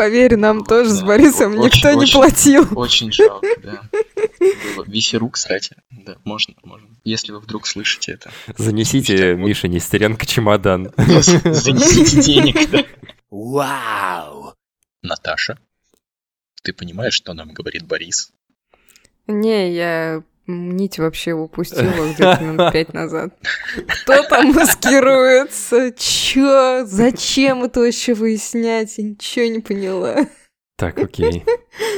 [0.00, 2.66] Поверь, нам тоже с Да, Борисом очень- никто не очень- платил.
[2.74, 3.82] Очень жалко, да.
[4.74, 4.84] Было.
[4.86, 5.76] Висеру, кстати.
[5.90, 6.88] Да, можно, можно.
[7.04, 8.30] Если вы вдруг слышите это.
[8.56, 9.34] Занесите.
[9.36, 10.90] Миша Нестеренко чемодан.
[10.96, 12.84] Занесите денег, да.
[13.28, 14.54] Вау!
[15.02, 15.58] Наташа,
[16.62, 18.32] ты понимаешь, что нам говорит Борис?
[19.26, 23.34] Не, я нить вообще упустила где-то минут пять назад.
[23.88, 25.92] Кто там маскируется?
[25.96, 26.84] Чё?
[26.86, 28.98] Зачем это вообще выяснять?
[28.98, 30.26] Я ничего не поняла.
[30.76, 31.44] Так, окей.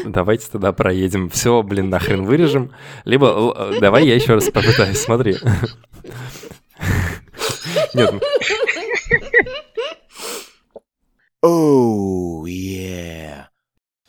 [0.05, 1.31] Давайте тогда проедем.
[1.31, 2.73] Все, блин, нахрен вырежем.
[3.05, 5.37] Либо л- э, давай я еще раз попытаюсь, смотри.
[7.95, 8.13] Нет,
[11.43, 13.47] Оу, yeah.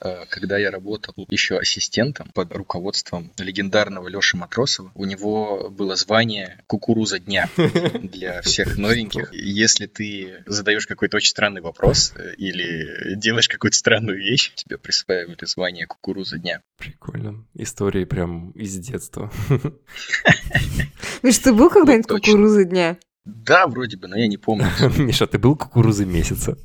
[0.03, 6.61] Э, Когда я работал еще ассистентом под руководством легендарного Леши Матросова, у него было звание
[6.67, 7.49] «Кукуруза дня»
[8.02, 9.34] для всех новеньких.
[9.34, 15.45] Если ты задаешь какой-то очень странный вопрос э, или делаешь какую-то странную вещь, тебе присваивали
[15.45, 16.61] звание «Кукуруза дня».
[16.77, 17.45] прикольно.
[17.53, 19.31] Истории прям из детства.
[21.23, 22.31] Миш, ты был когда-нибудь точно.
[22.31, 22.97] кукурузы дня?
[23.23, 24.67] Да, вроде бы, но я не помню.
[24.97, 26.58] Миша, ты был кукурузой месяца?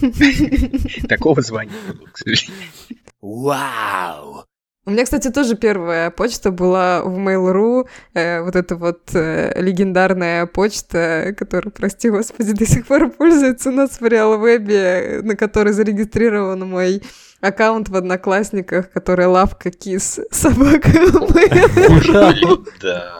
[1.08, 2.68] Такого звания не было, к сожалению.
[3.20, 4.44] Вау!
[4.88, 10.46] У меня, кстати, тоже первая почта была в Mail.ru, э, вот эта вот э, легендарная
[10.46, 16.60] почта, которая, прости господи, до сих пор пользуется у нас в Реалвебе, на которой зарегистрирован
[16.60, 17.02] мой
[17.42, 20.88] аккаунт в Одноклассниках, который лавка кис собака
[22.80, 23.14] Да.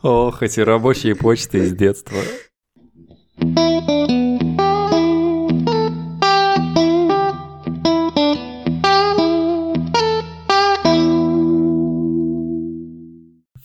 [0.02, 2.16] Ох, эти рабочие почты из детства.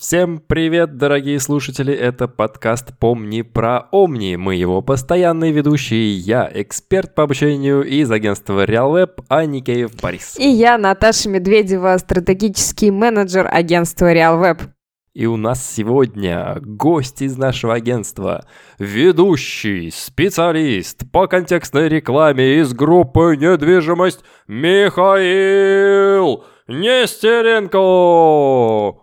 [0.08, 1.94] Всем привет, дорогие слушатели!
[1.94, 4.38] Это подкаст «Помни про Омни».
[4.38, 6.16] Мы его постоянные ведущие.
[6.16, 10.38] Я эксперт по обучению из агентства RealWeb, а Никеев Борис.
[10.40, 14.70] И я, Наташа Медведева, стратегический менеджер агентства RealWeb.
[15.14, 18.46] И у нас сегодня гость из нашего агентства,
[18.80, 27.78] ведущий, специалист по контекстной рекламе из группы «Недвижимость» Михаил Нестеренко!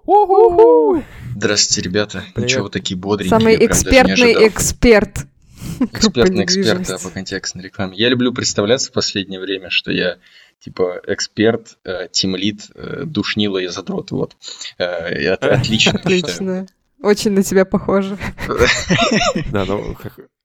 [0.05, 1.03] У-ху-ху!
[1.35, 2.23] Здравствуйте, ребята.
[2.27, 2.51] Ну Привет.
[2.51, 3.39] что вы такие бодренькие?
[3.39, 5.21] Самый я экспертный эксперт.
[5.81, 7.97] Экспертный эксперт да, по контекстной рекламе.
[7.97, 10.19] Я люблю представляться в последнее время, что я
[10.61, 14.11] типа эксперт, э, тимлид, э, душнила и задрот.
[14.11, 14.37] Вот.
[14.77, 15.93] Э, отлично.
[15.99, 16.67] Отлично.
[17.03, 18.19] Очень на тебя похоже.
[19.53, 19.97] Да, ну,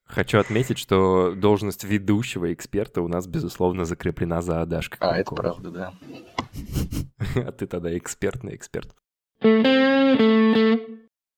[0.09, 4.97] хочу отметить, что должность ведущего эксперта у нас, безусловно, закреплена за Дашкой.
[4.99, 5.93] А, это правда, да.
[7.35, 8.95] А ты тогда экспертный эксперт.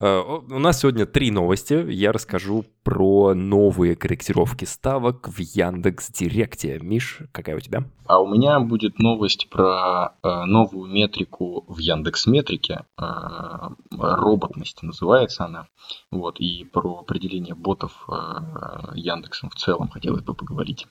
[0.02, 0.20] Э,
[0.50, 1.86] У нас сегодня три новости.
[1.92, 6.80] Я расскажу про новые корректировки ставок в Яндекс Директе.
[6.82, 7.84] Миш, какая у тебя?
[8.08, 12.86] А у меня будет новость про э, новую метрику в Яндекс Метрике.
[13.00, 15.68] Э, роботность называется она.
[16.10, 18.08] Вот, и про определение ботов
[18.96, 20.88] Яндексом в целом хотелось бы поговорить.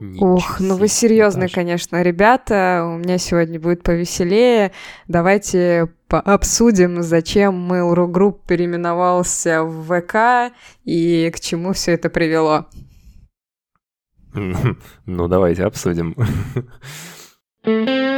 [0.00, 2.84] Ух, ну вы серьезные, конечно, ребята.
[2.86, 4.72] У меня сегодня будет повеселее.
[5.08, 12.66] Давайте обсудим, зачем Mail.ru Group переименовался в ВК и к чему все это привело.
[15.06, 16.14] Ну, давайте обсудим.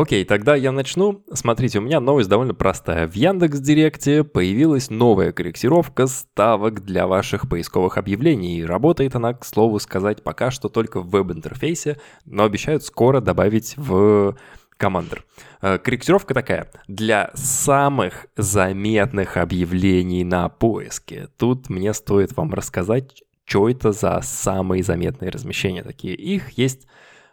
[0.00, 1.24] Окей, тогда я начну.
[1.32, 3.08] Смотрите, у меня новость довольно простая.
[3.08, 8.60] В Яндекс Директе появилась новая корректировка ставок для ваших поисковых объявлений.
[8.60, 13.74] И Работает она, к слову сказать, пока что только в веб-интерфейсе, но обещают скоро добавить
[13.76, 14.36] в
[14.76, 15.24] Командер.
[15.62, 16.70] Э, Корректировка такая.
[16.86, 21.28] Для самых заметных объявлений на поиске.
[21.38, 26.14] Тут мне стоит вам рассказать, что это за самые заметные размещения такие.
[26.14, 26.86] Их есть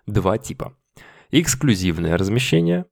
[0.08, 0.74] два типа.
[1.32, 2.86] Эксклюзивное размещение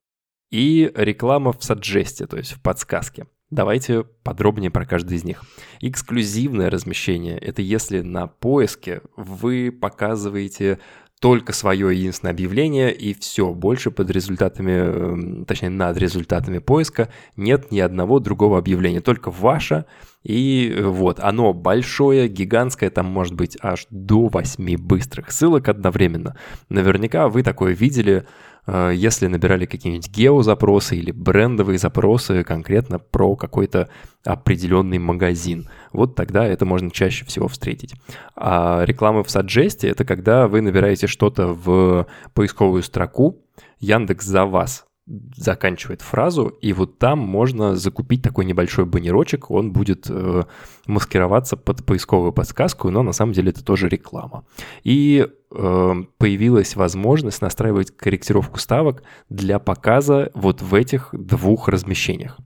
[0.52, 3.28] и реклама в саджесте, то есть в подсказке.
[3.50, 5.44] Давайте подробнее про каждый из них.
[5.80, 10.80] Эксклюзивное размещение– это если на поиске вы показываете
[11.24, 17.72] только свое единственное объявление, и все, больше под результатами, эм, точнее, над результатами поиска нет
[17.72, 19.86] ни одного другого объявления, только ваше,
[20.24, 26.38] и э, вот, оно большое, гигантское, там может быть аж до 8 быстрых ссылок одновременно.
[26.70, 28.26] Наверняка вы такое видели,
[28.66, 33.90] э, если набирали какие-нибудь геозапросы или брендовые запросы конкретно про какой-то
[34.24, 35.68] определенный магазин.
[35.92, 37.94] Вот тогда это можно чаще всего встретить.
[38.36, 43.42] А реклама в Саджесте— это когда вы набираете что-то в поисковую строку,
[43.80, 50.06] Яндекс за вас заканчивает фразу, и вот там можно закупить такой небольшой баннерочек, он будет
[50.10, 50.44] э,
[50.88, 54.46] маскироваться под поисковую подсказку, но на самом деле это тоже реклама.
[54.84, 62.38] И э, появилась возможность настраивать корректировку ставок для показа вот в этих двух размещениях.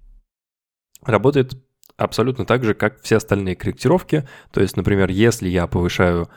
[1.03, 1.63] Работает
[1.95, 4.27] абсолютно так же, как все остальные корректировки.
[4.51, 6.27] То есть, например, если я повышаю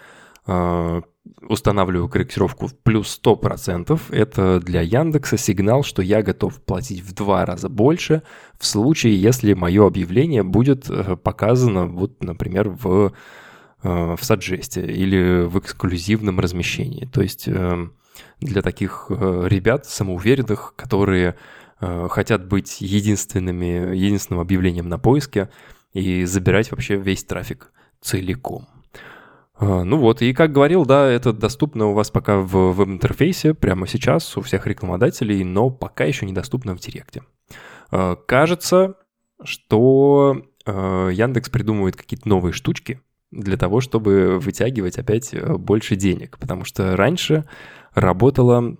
[0.46, 1.02] э,
[1.42, 7.44] устанавливаю корректировку в плюс 100%, это для Яндекса сигнал, что я готов платить в два
[7.46, 8.22] раза больше
[8.58, 13.12] в случае, если мое объявление будет э, показано, вот, например, в,
[13.82, 17.06] э, в Саджесте или в эксклюзивном размещении.
[17.06, 17.88] То есть э,
[18.40, 21.36] для таких ребят самоуверенных, которые
[21.78, 25.48] хотят быть единственными, единственным объявлением на поиске
[25.94, 27.72] и забирать вообще весь трафик
[28.02, 28.68] целиком.
[29.60, 33.86] А, ну вот, и как говорил, да, это доступно у вас пока в веб-интерфейсе прямо
[33.86, 37.22] сейчас у всех рекламодателей, но пока еще недоступно в Директе.
[37.90, 38.94] А, кажется,
[39.44, 46.36] что а, Яндекс придумывает какие-то новые штучки для того, чтобы вытягивать опять э, больше денег,
[46.38, 47.44] потому что раньше
[47.94, 48.76] работало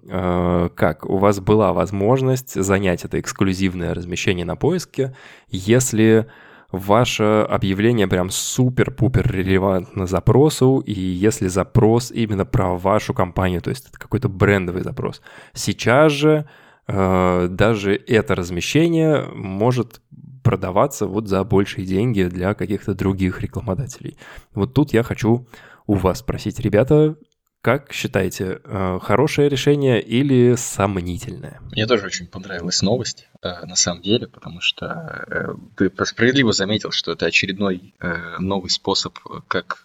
[0.75, 1.05] как?
[1.05, 5.15] У вас была возможность занять это эксклюзивное размещение на поиске,
[5.49, 6.27] если
[6.72, 13.88] ваше объявление прям супер-пупер релевантно запросу, и если запрос именно про вашу компанию, то есть
[13.88, 15.20] это какой-то брендовый запрос.
[15.52, 16.49] Сейчас же
[16.87, 20.00] э, даже это размещение может
[20.43, 24.17] продаваться вот за большие деньги для каких-то других рекламодателей.
[24.55, 25.46] Вот тут я хочу
[25.87, 27.17] у вас спросить, ребята,
[27.62, 31.60] как считаете, э, хорошее решение или сомнительное?
[31.72, 36.90] Мне тоже очень понравилась новость, э, на самом деле, потому что э, ты справедливо заметил,
[36.90, 37.94] что это очередной
[38.38, 39.84] новый способ, как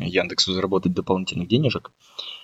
[0.00, 1.92] Яндексу заработать дополнительных денежек.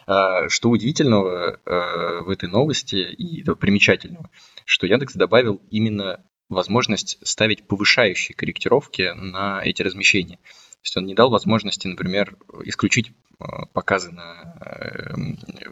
[0.06, 4.30] Что удивительного в этой новости и примечательного,
[4.64, 10.38] что Яндекс добавил именно возможность ставить повышающие корректировки на эти размещения.
[10.84, 13.10] То есть он не дал возможности, например, исключить
[13.40, 15.14] э, показы на, э,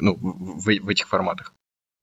[0.00, 1.52] ну, в, в этих форматах.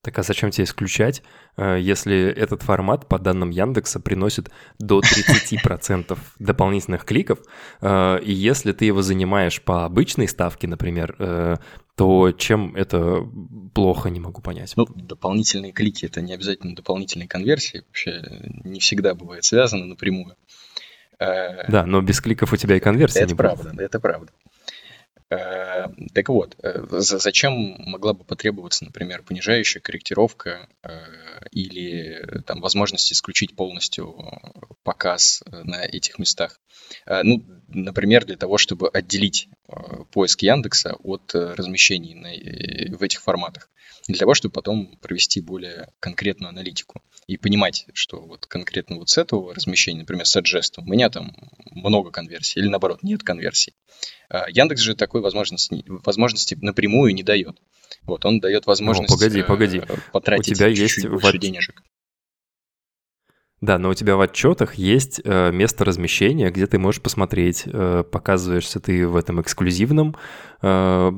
[0.04, 1.20] Так а зачем тебе исключать,
[1.56, 7.40] э, если этот формат, по данным Яндекса, приносит до 30% дополнительных кликов,
[7.82, 11.58] и если ты его занимаешь по обычной ставке, например,
[11.96, 13.28] то чем это
[13.74, 14.72] плохо, не могу понять.
[14.76, 18.22] Ну, дополнительные клики— это не обязательно дополнительные конверсии, вообще
[18.64, 20.36] не всегда бывает связано напрямую.
[21.20, 23.80] Э, да, но без кликов у тебя и конверсия это не правда, будет.
[23.80, 24.32] Это правда.
[24.32, 24.49] Э,
[25.30, 30.68] так вот, э, зачем могла бы потребоваться, например, понижающая корректировка
[31.52, 34.16] или там возможность исключить полностью
[34.82, 36.60] показ на этих местах?
[37.06, 39.48] Ну, например, для того, чтобы отделить
[40.10, 43.70] поиск Яндекса от размещений в этих форматах
[44.08, 49.18] для того, чтобы потом провести более конкретную аналитику и понимать, что вот конкретно вот с
[49.18, 51.32] этого размещения, например, с Adjust, у меня там
[51.80, 53.74] много конверсий или наоборот нет конверсий.
[54.28, 57.56] А Яндекс же такой возможности, возможности напрямую не дает.
[58.02, 59.78] Вот он дает возможность О, погоди, погоди.
[59.78, 61.40] Э, потратить у тебя чуть-чуть есть больше в...
[61.40, 61.82] денежек.
[63.60, 68.04] Да, но у тебя в отчетах есть э, место размещения, где ты можешь посмотреть, э,
[68.10, 70.16] показываешься ты в этом эксклюзивном
[70.62, 71.12] э,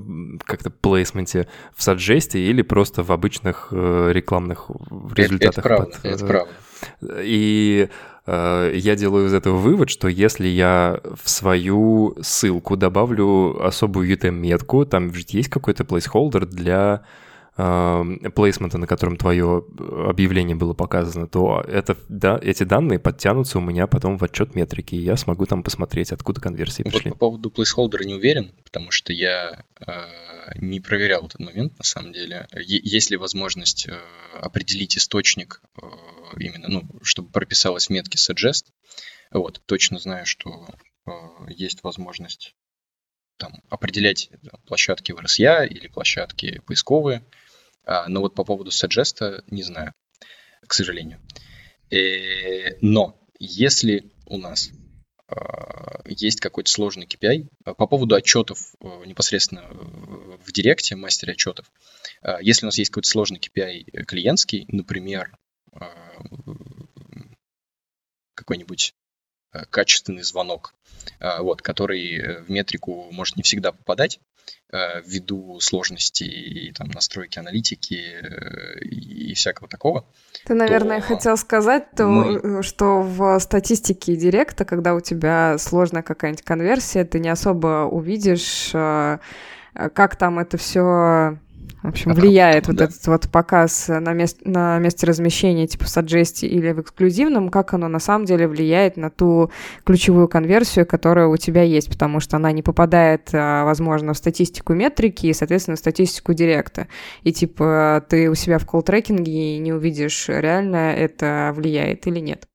[0.44, 4.70] как-то плейсменте в саджесте или просто в обычных э, рекламных
[5.14, 5.40] результатах.
[5.40, 6.52] Это, это правда, под, это правда.
[7.22, 14.08] И э, я делаю из этого вывод, что если я в свою ссылку добавлю особую
[14.16, 17.02] UTM-метку, там ведь есть какой-то placeholder для
[17.54, 19.64] плейсмента, на котором твое
[20.08, 24.94] объявление было показано, то это, да, эти данные подтянутся у меня потом в отчет метрики,
[24.94, 27.10] и я смогу там посмотреть, откуда конверсии пришли.
[27.10, 29.92] Вот по поводу placeholder не уверен, потому что я э,
[30.56, 32.48] не проверял этот момент, на самом деле.
[32.54, 33.98] Есть ли возможность э,
[34.40, 35.86] определить источник э,
[36.38, 38.64] именно, ну, чтобы прописалась в метке suggest?
[39.30, 40.66] Вот, точно знаю, что
[41.06, 41.10] э,
[41.48, 42.54] есть возможность
[43.36, 44.30] там, определять
[44.66, 47.24] площадки в RSA или площадки поисковые,
[47.86, 49.92] но вот по поводу Suggest не знаю,
[50.66, 51.20] к сожалению.
[51.90, 54.70] Э, но если у нас
[55.28, 57.48] а, есть какой-то сложный KPI.
[57.64, 58.74] А, по поводу отчетов
[59.06, 61.70] непосредственно в директе, мастере отчетов,
[62.40, 65.36] если у нас есть какой-то сложный KPI клиентский, например,
[68.34, 68.94] какой-нибудь
[69.70, 70.74] качественный звонок,
[71.20, 74.20] вот, который в метрику может не всегда попадать,
[74.74, 80.06] Э, ввиду сложностей и там настройки аналитики э, и всякого такого.
[80.46, 82.40] Ты, наверное, то хотел сказать, то, мы...
[82.42, 88.70] Э, что в статистике директа, когда у тебя сложная какая-нибудь конверсия, ты не особо увидишь,
[88.72, 91.36] как там это все
[91.82, 92.84] в общем, влияет вот да.
[92.84, 97.74] этот вот показ на, мест, на месте размещения, типа в саджесте или в эксклюзивном, как
[97.74, 99.50] оно на самом деле влияет на ту
[99.84, 104.74] ключевую конверсию, которая у тебя есть, потому что она не попадает, а, возможно, в статистику
[104.74, 106.88] метрики и, соответственно, в статистику директа.
[107.22, 112.46] И типа ты у себя в колл-трекинге не увидишь, реально это влияет или нет.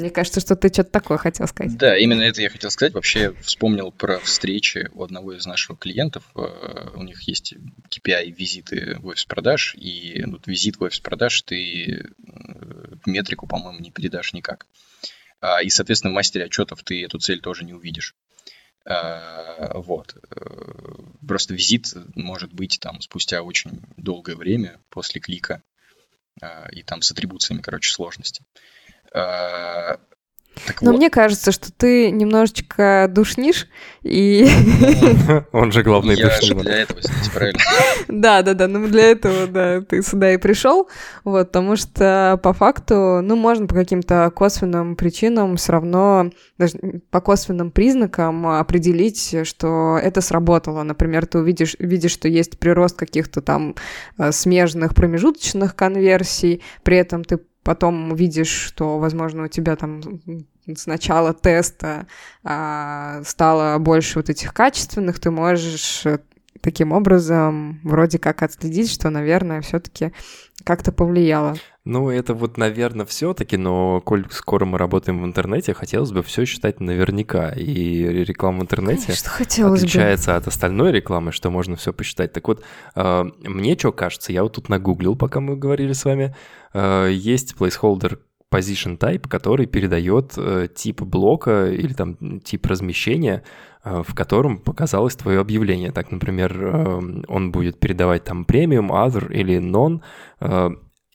[0.00, 1.76] Мне кажется, что ты что-то такое хотел сказать.
[1.76, 2.94] Да, именно это я хотел сказать.
[2.94, 6.24] Вообще вспомнил про встречи у одного из наших клиентов.
[6.34, 7.54] Э, У них есть
[7.90, 13.80] KPI визиты в офис продаж, и вот визит в офис продаж ты э, метрику, по-моему,
[13.80, 14.66] не передашь никак.
[15.40, 18.14] А, И, соответственно, в мастере отчетов ты эту цель тоже не увидишь.
[18.86, 20.16] А, Вот.
[20.30, 20.94] Э,
[21.26, 25.62] Просто визит может быть там спустя очень долгое время после клика,
[26.40, 28.42] а, и там с атрибуциями, короче, сложности.
[28.42, 28.79] А,
[30.66, 30.98] Так Но вот.
[30.98, 33.66] мне кажется, что ты немножечко душнишь,
[34.02, 34.46] и
[35.52, 36.62] Он же главный Я же душнило.
[36.62, 37.60] для этого здесь, правильно?
[38.08, 40.88] Да, да, да, ну для этого, да, ты сюда и пришел,
[41.24, 46.76] вот, потому что по факту, ну, можно по каким-то косвенным причинам все равно, даже
[47.10, 50.82] по косвенным признакам определить, что это сработало.
[50.82, 53.76] Например, ты увидишь, видишь, что есть прирост каких-то там
[54.18, 60.00] э, смежных промежуточных конверсий, при этом ты потом видишь, что, возможно, у тебя там
[60.66, 62.06] с начала теста
[62.44, 66.20] а, стало больше вот этих качественных, ты можешь э,
[66.60, 70.12] таким образом вроде как отследить, что, наверное, все-таки
[70.64, 71.54] как-то повлияло.
[71.84, 76.44] Ну, это вот, наверное, все-таки, но коль скоро мы работаем в интернете, хотелось бы все
[76.44, 77.50] считать наверняка.
[77.50, 79.86] И реклама в интернете Конечно, хотелось бы.
[79.86, 82.32] отличается от остальной рекламы, что можно все посчитать.
[82.32, 82.62] Так вот,
[82.94, 86.36] э, мне что кажется, я вот тут нагуглил, пока мы говорили с вами,
[86.74, 88.18] э, есть placeholder
[88.50, 93.42] position type, который передает э, тип блока или там тип размещения,
[93.84, 95.92] э, в котором показалось твое объявление.
[95.92, 100.00] Так, например, э, он будет передавать там премиум, other или non.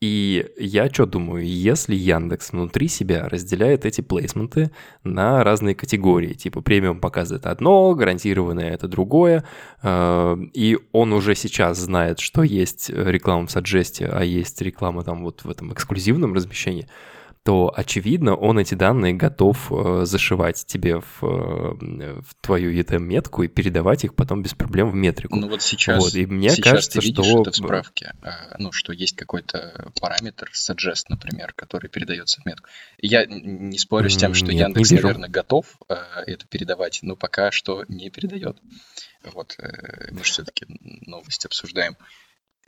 [0.02, 4.72] И я что думаю, если Яндекс внутри себя разделяет эти плейсменты
[5.04, 9.46] на разные категории, типа премиум показывает одно, гарантированное это другое,
[9.84, 15.46] и он уже сейчас знает, что есть реклама в Саджесте, а есть реклама там вот
[15.46, 16.88] в этом эксклюзивном размещении,
[17.46, 23.48] то, очевидно, он эти данные готов э, зашивать тебе в, э, в твою ETM-метку и
[23.48, 25.36] передавать их потом без проблем в метрику.
[25.36, 28.56] Ну вот сейчас, Вот, и мне сейчас кажется, ты видишь что- это в справке, а,
[28.58, 32.68] ну, что есть какой-то параметр, suggest, например, который передается в метку.
[33.00, 35.04] Я не спорю с тем, что Нет, не Яндекс, вижу.
[35.04, 38.58] наверное, готов это передавать, но пока что не передает.
[39.34, 40.66] Вот, э, мы же все-таки
[41.06, 41.96] новости обсуждаем.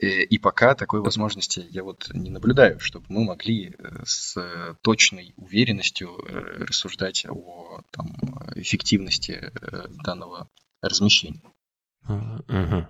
[0.00, 4.74] Э, И пока такой возможности я вот не наблюдаю, чтобы мы могли э, с э,
[4.82, 8.06] точной уверенностью рассуждать о там,
[8.54, 9.52] эффективности
[10.04, 10.48] данного
[10.82, 11.42] размещения.
[12.06, 12.86] Мгм.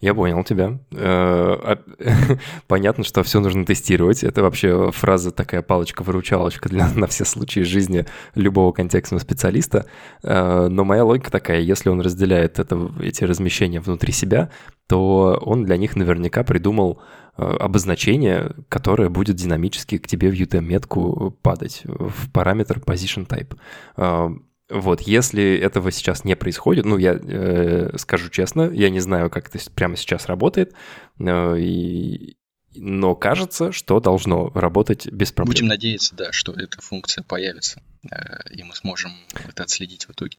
[0.00, 0.78] Я понял тебя.
[0.92, 1.76] Э,
[2.66, 4.24] Понятно, что все нужно тестировать.
[4.24, 9.86] Это вообще фраза такая палочка-выручалочка для, на все случаи жизни любого контекстного специалиста.
[10.22, 14.50] Э, Но моя логика такая, если он разделяет это, эти размещения внутри себя,
[14.86, 17.00] то он для них наверняка придумал
[17.36, 24.45] э, обозначение, которое будет динамически к тебе в UTM-метку падать в параметр position type.
[24.68, 29.48] Вот, если этого сейчас не происходит, ну, я э, скажу честно, я не знаю, как
[29.54, 30.74] это прямо сейчас работает,
[31.20, 32.36] э, и-
[32.74, 35.52] но кажется, что должно работать без проблем.
[35.54, 37.80] Будем надеяться, да, что эта функция появится,
[38.10, 39.12] э, и мы сможем
[39.48, 40.36] это отследить в итоге.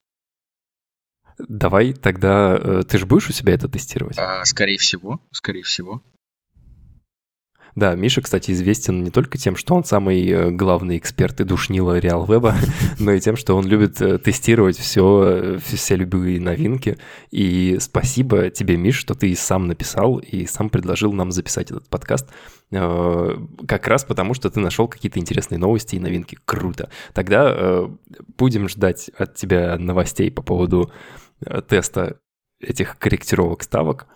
[1.39, 4.17] Давай тогда, э, ты же будешь у себя это тестировать?
[4.17, 6.03] А, скорее всего, скорее всего.
[7.77, 11.99] Да, Миша, кстати, известен не только тем, что он самый э, главный эксперт и душнило
[11.99, 12.55] реал-веба,
[12.99, 16.97] но и тем, что он любит э, тестировать все, все любые новинки.
[17.29, 22.27] И спасибо тебе, Миш, что ты сам написал и сам предложил нам записать этот подкаст.
[22.71, 26.35] Э, Как раз потому, что ты нашел какие-то интересные новости и новинки.
[26.45, 26.89] Круто.
[27.13, 27.87] Тогда э,
[28.39, 30.91] будем ждать от тебя новостей по поводу
[31.45, 32.17] э, теста
[32.59, 34.07] этих корректировок ставок.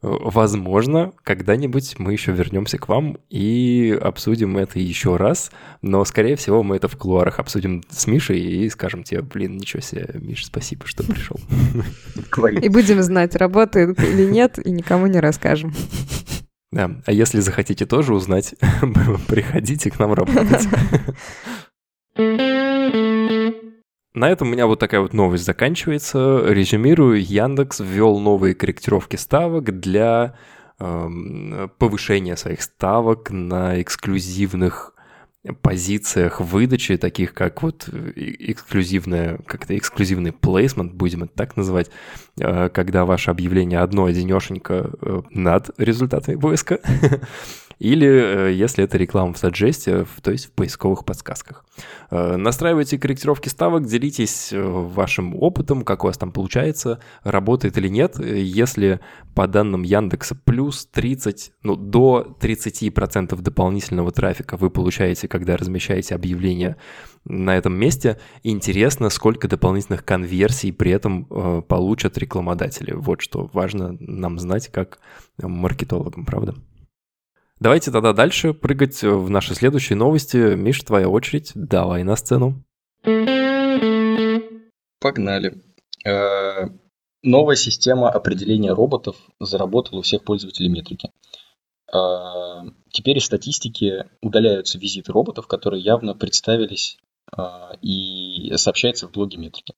[0.00, 5.50] Возможно, когда-нибудь мы еще вернемся к вам и обсудим это еще раз,
[5.82, 9.80] но, скорее всего, мы это в кулуарах обсудим с Мишей и скажем тебе, блин, ничего
[9.80, 11.36] себе, Миш, спасибо, что пришел.
[12.62, 15.74] И будем знать, работает или нет, и никому не расскажем.
[16.70, 18.54] Да, а если захотите тоже узнать,
[19.26, 20.68] приходите к нам работать.
[24.18, 26.42] На этом у меня вот такая вот новость заканчивается.
[26.48, 30.34] Резюмирую, Яндекс ввел новые корректировки ставок для
[30.80, 34.92] эм, повышения своих ставок на эксклюзивных
[35.62, 41.88] позициях выдачи, таких как вот э, эксклюзивная, как-то эксклюзивный плейсмент, будем это так называть,
[42.40, 46.80] э, когда ваше объявление одно одинешенько э, над результатами поиска,
[47.78, 51.64] или если это реклама в саджесте, то есть в поисковых подсказках.
[52.10, 58.18] Настраивайте корректировки ставок, делитесь вашим опытом, как у вас там получается, работает или нет.
[58.18, 59.00] Если
[59.34, 66.76] по данным Яндекса плюс 30, ну до 30% дополнительного трафика вы получаете, когда размещаете объявление
[67.24, 68.18] на этом месте.
[68.42, 72.92] Интересно, сколько дополнительных конверсий при этом э, получат рекламодатели.
[72.92, 74.98] Вот что важно нам знать как
[75.40, 76.54] маркетологам, правда?
[77.60, 80.54] Давайте тогда дальше прыгать в наши следующие новости.
[80.54, 81.50] Миш, твоя очередь.
[81.56, 82.62] Давай на сцену.
[85.00, 85.60] Погнали.
[86.06, 86.68] Э,
[87.22, 91.10] новая система определения роботов заработала у всех пользователей метрики.
[91.92, 96.98] А, теперь из статистики удаляются визиты роботов, которые явно представились
[97.32, 99.74] а, и сообщается в блоге метрики.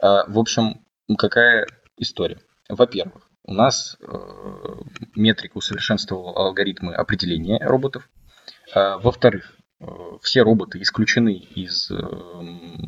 [0.00, 0.84] В общем,
[1.16, 1.66] какая
[1.98, 2.40] история?
[2.68, 3.96] Во-первых, у нас
[5.14, 8.08] метрика усовершенствовала алгоритмы определения роботов.
[8.74, 9.56] Во-вторых,
[10.22, 11.90] все роботы исключены из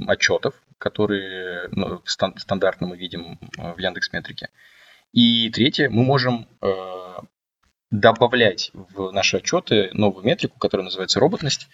[0.07, 4.49] отчетов, которые ну, стандартно мы видим в Яндекс Метрике.
[5.13, 6.47] И третье, мы можем
[7.91, 11.69] добавлять в наши отчеты новую метрику, которая называется роботность,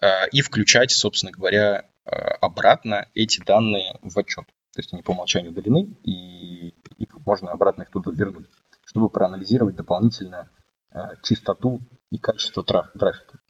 [0.00, 4.44] э, и включать, собственно говоря, э, обратно эти данные в отчет.
[4.72, 8.48] То есть они по умолчанию удалены, и их можно обратно их туда вернуть,
[8.84, 10.50] чтобы проанализировать дополнительно
[10.92, 13.40] э, чистоту и качество трафика.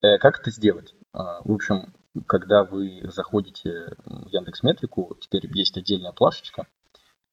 [0.00, 0.94] Как это сделать?
[1.12, 1.92] В общем,
[2.26, 6.68] когда вы заходите в Яндекс Метрику, теперь есть отдельная плашечка,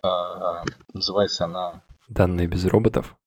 [0.01, 3.17] называется она Данные без роботов?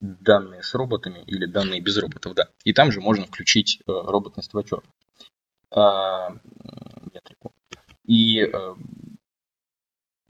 [0.00, 2.48] Данные с роботами или данные без роботов, да.
[2.64, 4.84] И там же можно включить э, роботность в отчет.
[8.08, 8.74] И э,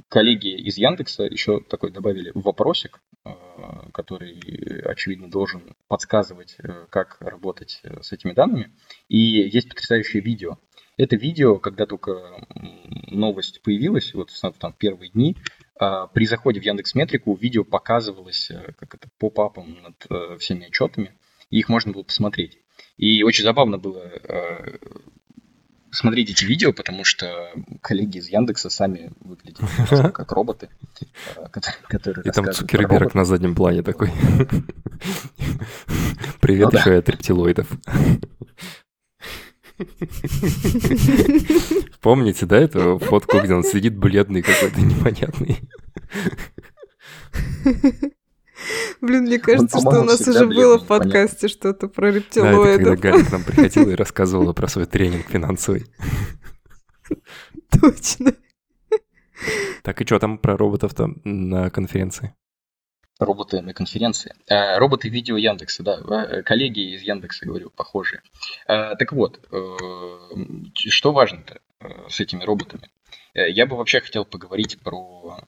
[0.08, 3.30] коллеги из Яндекса еще такой добавили вопросик, э,
[3.92, 8.72] который, очевидно, должен подсказывать, э, как работать э, с этими данными.
[9.08, 10.58] И есть потрясающее видео.
[10.96, 12.44] Это видео, когда только
[13.06, 15.36] новость появилась, вот там первые дни,
[15.78, 20.66] а, при заходе в Яндекс Метрику видео показывалось э, как это поп-апом над э, всеми
[20.66, 21.12] отчетами,
[21.50, 22.58] и их можно было посмотреть.
[22.96, 24.10] И очень забавно было
[25.90, 29.60] смотреть эти видео, потому что коллеги из Яндекса сами выглядят
[30.12, 30.68] как роботы,
[31.88, 34.10] которые И там Цукерберг на заднем плане такой.
[36.40, 37.68] Привет ну еще от рептилоидов.
[42.00, 45.58] Помните, да, эту фотку, где он сидит бледный какой-то, непонятный?
[49.00, 52.64] Блин, мне кажется, что у нас уже было в подкасте что-то про рептилоидов.
[52.64, 55.86] Да, это когда Галя к нам приходила и рассказывала про свой тренинг финансовый.
[57.80, 58.34] Точно.
[59.82, 62.34] Так и что там про роботов-то на конференции?
[63.18, 64.34] роботы на конференции.
[64.46, 68.22] Э, роботы видео Яндекса, да, э, коллеги из Яндекса, говорю, похожие.
[68.66, 69.40] Э, так вот,
[70.74, 71.60] что важно-то
[72.08, 72.88] с этими роботами?
[73.34, 75.40] Я бы вообще хотел поговорить про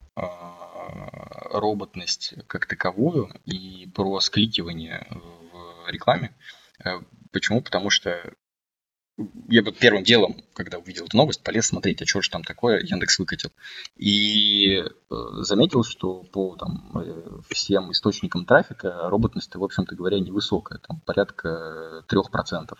[1.52, 6.34] роботность как таковую и про скликивание в рекламе.
[7.32, 7.60] Почему?
[7.62, 8.32] Потому что
[9.48, 12.80] я бы первым делом, когда увидел эту новость, полез смотреть, а что же там такое
[12.80, 13.50] Яндекс выкатил.
[13.96, 14.84] И э,
[15.40, 22.04] заметил, что по там, э, всем источникам трафика роботность, в общем-то говоря, невысокая, там порядка
[22.08, 22.74] 3%.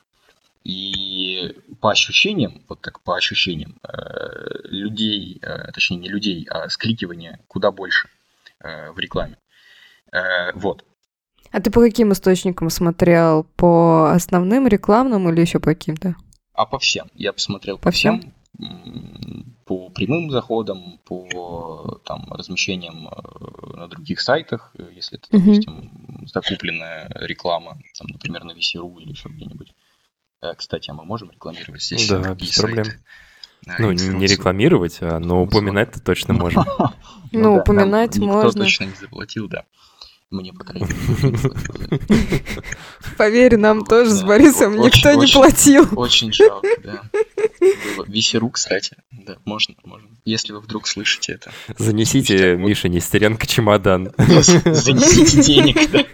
[0.64, 7.40] И по ощущениям, вот так по ощущениям, э, людей, э, точнее не людей, а скликивания
[7.48, 8.08] куда больше
[8.60, 9.36] э, в рекламе.
[10.54, 10.84] Вот.
[11.52, 13.44] А ты по каким источникам смотрел?
[13.56, 16.16] По основным рекламным или еще по каким-то?
[16.52, 17.08] А по всем.
[17.14, 18.20] Я посмотрел по, по всем.
[18.58, 19.54] всем.
[19.66, 23.08] По прямым заходам, по там, размещениям
[23.72, 29.72] на других сайтах, если это, допустим, закупленная реклама, там, например, на VC.ru или еще где-нибудь.
[30.42, 32.09] Э, кстати, а мы можем рекламировать здесь?
[32.09, 32.87] Да, без проблем.
[33.79, 36.64] Ну, не рекламировать, а, но упоминать-то точно можем.
[37.33, 38.48] Ну, упоминать можно.
[38.48, 39.62] Никто точно не заплатил, да.
[40.31, 41.50] Мне, по крайней мере,
[43.16, 45.87] Поверь, нам тоже с Борисом никто не платил.
[45.96, 47.03] Очень жалко, да.
[48.09, 48.96] Висеру, кстати.
[49.12, 50.09] Да, можно, можно.
[50.24, 51.53] Если вы вдруг слышите это.
[51.79, 54.12] Занесите Мише Нестеренко чемодан.
[54.18, 56.05] Занесите денег, да.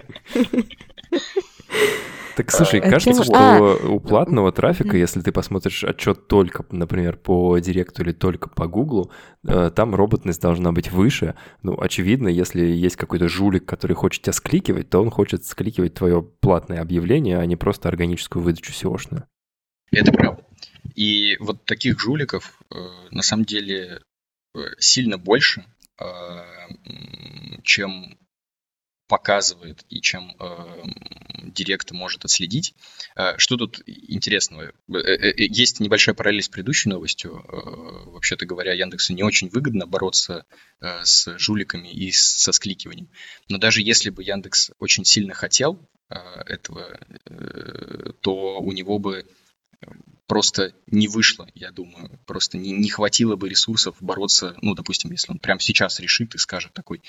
[2.37, 7.59] Так Слушай, А кажется, что у платного трафика, если ты посмотришь отчет только, например, по
[7.59, 9.11] Директу или только по Гуглу,
[9.49, 11.35] э, там роботность должна быть выше.
[11.63, 16.23] Ну, очевидно, если есть какой-то жулик, который хочет тебя скликивать, то он хочет скликивать твое
[16.23, 19.25] платное объявление, а не просто органическую выдачу SEO-шную.
[19.91, 20.45] Это правда.
[20.95, 22.77] И вот таких жуликов э,
[23.13, 24.03] на самом деле
[24.55, 25.65] э, сильно больше,
[25.99, 26.05] э,
[27.63, 28.19] чем
[29.09, 30.83] показывает и чем э,
[31.43, 32.75] директ может отследить.
[33.15, 34.73] Э, Что тут интересного?
[34.93, 37.45] Э, Есть небольшая параллель с предыдущей новостью.
[38.07, 40.45] Вообще-то говоря, Яндексу не очень выгодно бороться
[40.81, 43.09] с жуликами и со скликиванием.
[43.49, 46.99] Но даже если бы Яндекс очень сильно хотел этого,
[48.21, 49.27] то у него бы
[50.27, 52.19] просто не вышло, я думаю.
[52.27, 56.39] Просто не, не хватило бы ресурсов бороться, ну, допустим, если он прямо сейчас решит и
[56.39, 57.03] скажет такой,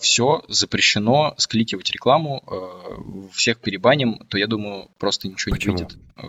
[0.00, 5.76] все, запрещено скликивать рекламу, э, всех перебаним, то я думаю, просто ничего Почему?
[5.76, 6.28] не выйдет, э,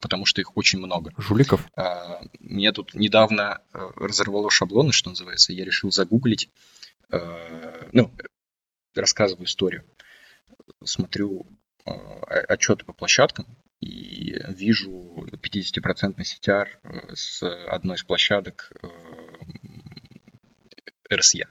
[0.00, 1.12] потому что их очень много.
[1.16, 1.64] Жуликов?
[1.76, 5.52] А, Меня тут недавно э, разорвало шаблоны, что называется.
[5.52, 6.50] Я решил загуглить,
[7.92, 8.10] ну,
[8.94, 9.84] рассказываю историю.
[10.82, 11.46] Смотрю
[11.84, 13.46] отчеты по площадкам
[13.80, 16.68] и вижу 50% CTR
[17.14, 18.72] с одной из площадок
[21.12, 21.48] РСЯ.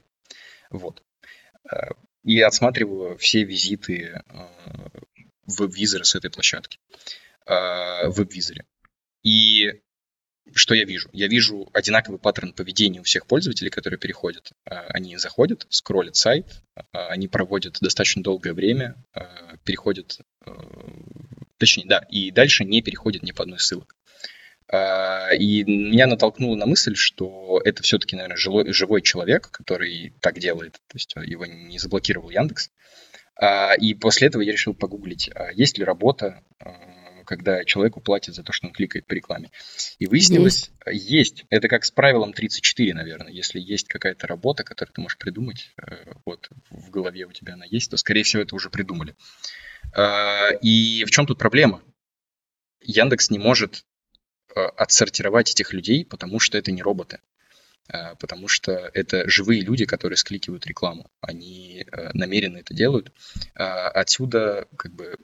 [0.72, 1.04] Вот.
[1.70, 1.90] Э,
[2.24, 4.48] И отсматриваю все визиты э,
[5.48, 6.80] в веб-визора с этой площадки.
[7.46, 8.66] э, В веб-визоре.
[9.24, 9.82] И
[10.54, 11.10] что я вижу?
[11.14, 14.52] Я вижу одинаковый паттерн поведения у всех пользователей, которые переходят.
[14.66, 18.96] А, Они заходят, скроллят сайт, они проводят достаточно долгое время,
[19.64, 20.52] переходят, э,
[21.58, 23.96] точнее, да, и дальше не переходят ни по одной ссылок.
[24.72, 30.40] А, И меня натолкнуло на мысль, что это все-таки, наверное, жилой- живой человек, который так
[30.40, 32.72] делает, то есть его не заблокировал Яндекс.
[33.36, 38.34] А, И после этого я решил погуглить, а есть ли работа, а, когда человеку платят
[38.36, 39.52] за то, что он кликает по рекламе.
[40.00, 41.46] И выяснилось, есть.
[41.50, 43.32] Это как с правилом 34, наверное.
[43.32, 47.66] Если есть какая-то работа, которую ты можешь придумать, э, вот в голове у тебя она
[47.66, 49.16] есть, то, скорее всего, это уже придумали.
[50.62, 51.82] И в чем тут проблема?
[52.82, 53.91] Яндекс не может э,
[54.56, 57.20] отсортировать этих людей, потому что это не роботы.
[57.92, 61.10] Э, Потому что это живые люди, которые скликивают рекламу.
[61.22, 63.12] Они э, намеренно это делают.
[63.56, 65.16] А, Отсюда как бы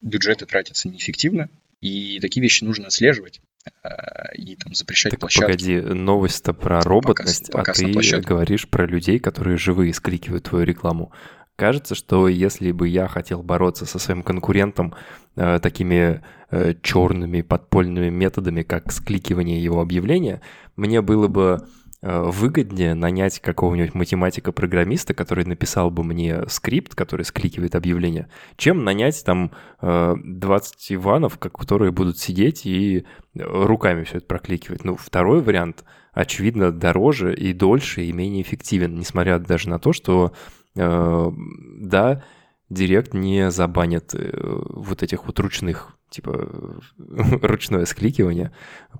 [0.00, 1.48] бюджеты тратятся неэффективно,
[1.80, 3.40] и такие вещи нужно отслеживать
[3.82, 5.52] а, и там запрещать Так площадки.
[5.52, 10.64] погоди, новость-то про роботность, показ а на ты говоришь про людей, которые живые скликивают твою
[10.64, 11.12] рекламу.
[11.56, 14.94] Кажется, что если бы я хотел бороться со своим конкурентом
[15.36, 20.42] э, такими э, черными подпольными методами, как скликивание его объявления,
[20.74, 21.60] мне было бы
[22.02, 29.22] э, выгоднее нанять какого-нибудь математика-программиста, который написал бы мне скрипт, который скликивает объявление, чем нанять
[29.24, 33.04] там э, 20 Иванов, как- которые будут сидеть и э,
[33.40, 34.82] руками все это прокликивать.
[34.82, 40.32] Ну, второй вариант, очевидно, дороже и дольше, и менее эффективен, несмотря даже на то, что,
[40.34, 42.22] э, да,
[42.70, 48.52] Директ не забанит э, вот этих вот ручных, типа, ручное скликивание,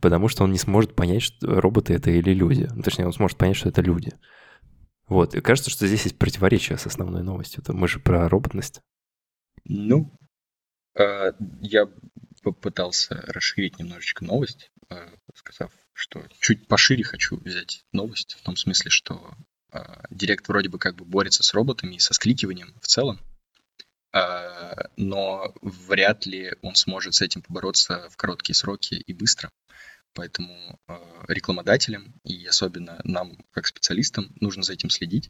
[0.02, 2.68] потому что он не сможет понять, что роботы это или люди.
[2.74, 4.12] Ну, Точнее, он сможет понять, что это люди.
[5.08, 7.62] Вот, и кажется, что здесь есть противоречие с основной новостью.
[7.62, 8.80] Это мы же про роботность.
[9.64, 10.12] Ну,
[10.98, 11.88] э, я
[12.42, 18.90] попытался расширить немножечко новость, э, сказав, что чуть пошире хочу взять новость, в том смысле,
[18.90, 19.44] что э,
[20.10, 23.20] Директ вроде бы как бы борется с роботами и со скликиванием в целом,
[24.12, 29.50] э, но вряд ли он сможет с этим побороться в короткие сроки и быстро.
[30.14, 35.28] Поэтому э, рекламодателям и особенно нам, как специалистам, нужно за этим следить.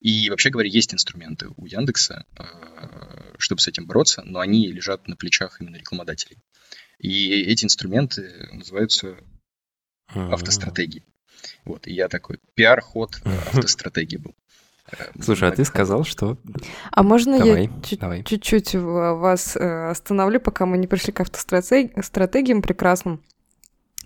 [0.00, 5.06] И вообще говоря, есть инструменты у Яндекса, э, чтобы с этим бороться, но они лежат
[5.06, 6.38] на плечах именно рекламодателей.
[6.98, 9.16] И эти инструменты называются
[10.08, 11.04] автостратегии.
[11.64, 14.34] Вот, и я такой пиар-ход э, автостратегии был.
[14.92, 16.36] Э, Слушай, а ты сказал, что...
[16.90, 18.22] А можно Давай, я чуть- давай.
[18.24, 23.20] чуть-чуть вас э, остановлю, пока мы не пришли к автостратегиям прекрасным?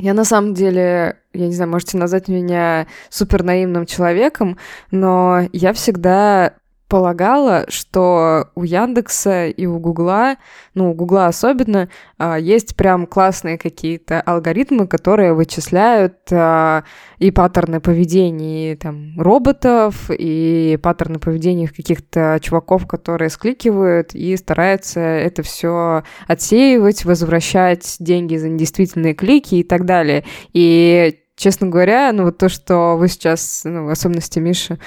[0.01, 4.57] Я на самом деле, я не знаю, можете назвать меня супер наивным человеком,
[4.93, 6.55] но я всегда
[6.89, 10.37] полагала, что у Яндекса и у Гугла,
[10.75, 16.85] ну, у Гугла особенно, а, есть прям классные какие-то алгоритмы, которые вычисляют а,
[17.19, 25.43] и паттерны поведения там, роботов, и паттерны поведения каких-то чуваков, которые скликивают и стараются это
[25.43, 30.25] все отсеивать, возвращать деньги за недействительные клики и так далее.
[30.55, 34.79] И честно говоря, ну вот то, что вы сейчас, ну, в особенности Миша,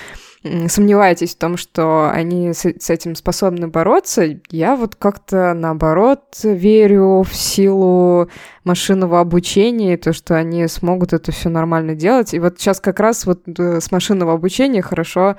[0.43, 7.21] сомневаетесь в том, что они с, с этим способны бороться, я вот как-то наоборот верю
[7.21, 8.27] в силу
[8.63, 12.33] машинного обучения, то, что они смогут это все нормально делать.
[12.33, 15.37] И вот сейчас как раз вот э, с машинного обучения хорошо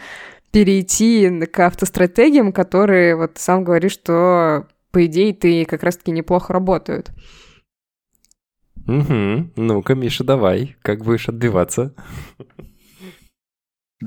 [0.52, 7.10] перейти к автостратегиям, которые, вот сам говоришь, что, по идее, ты как раз-таки неплохо работают.
[8.86, 9.50] Угу.
[9.56, 10.76] Ну-ка, Миша, давай.
[10.82, 11.94] Как будешь отбиваться?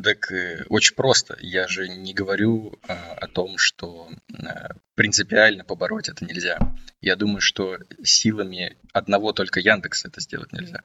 [0.03, 1.37] Так э, очень просто.
[1.39, 6.57] Я же не говорю э, о том, что э, принципиально побороть это нельзя.
[7.01, 10.81] Я думаю, что силами одного только Яндекса это сделать нельзя.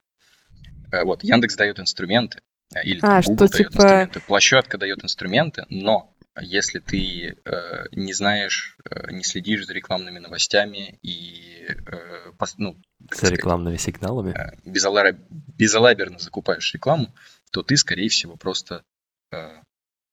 [0.92, 2.40] Э, вот, Яндекс дает инструменты,
[2.74, 7.36] э, или А, там, что Google дает типа- инструменты, площадка дает инструменты, но если ты
[7.44, 12.76] э, не знаешь, э, не следишь за рекламными новостями и э, пос- ну,
[13.10, 14.32] сказать, рекламными сигналами.
[14.38, 17.12] э, безалаберно закупаешь рекламу,
[17.50, 18.84] то ты, скорее всего, просто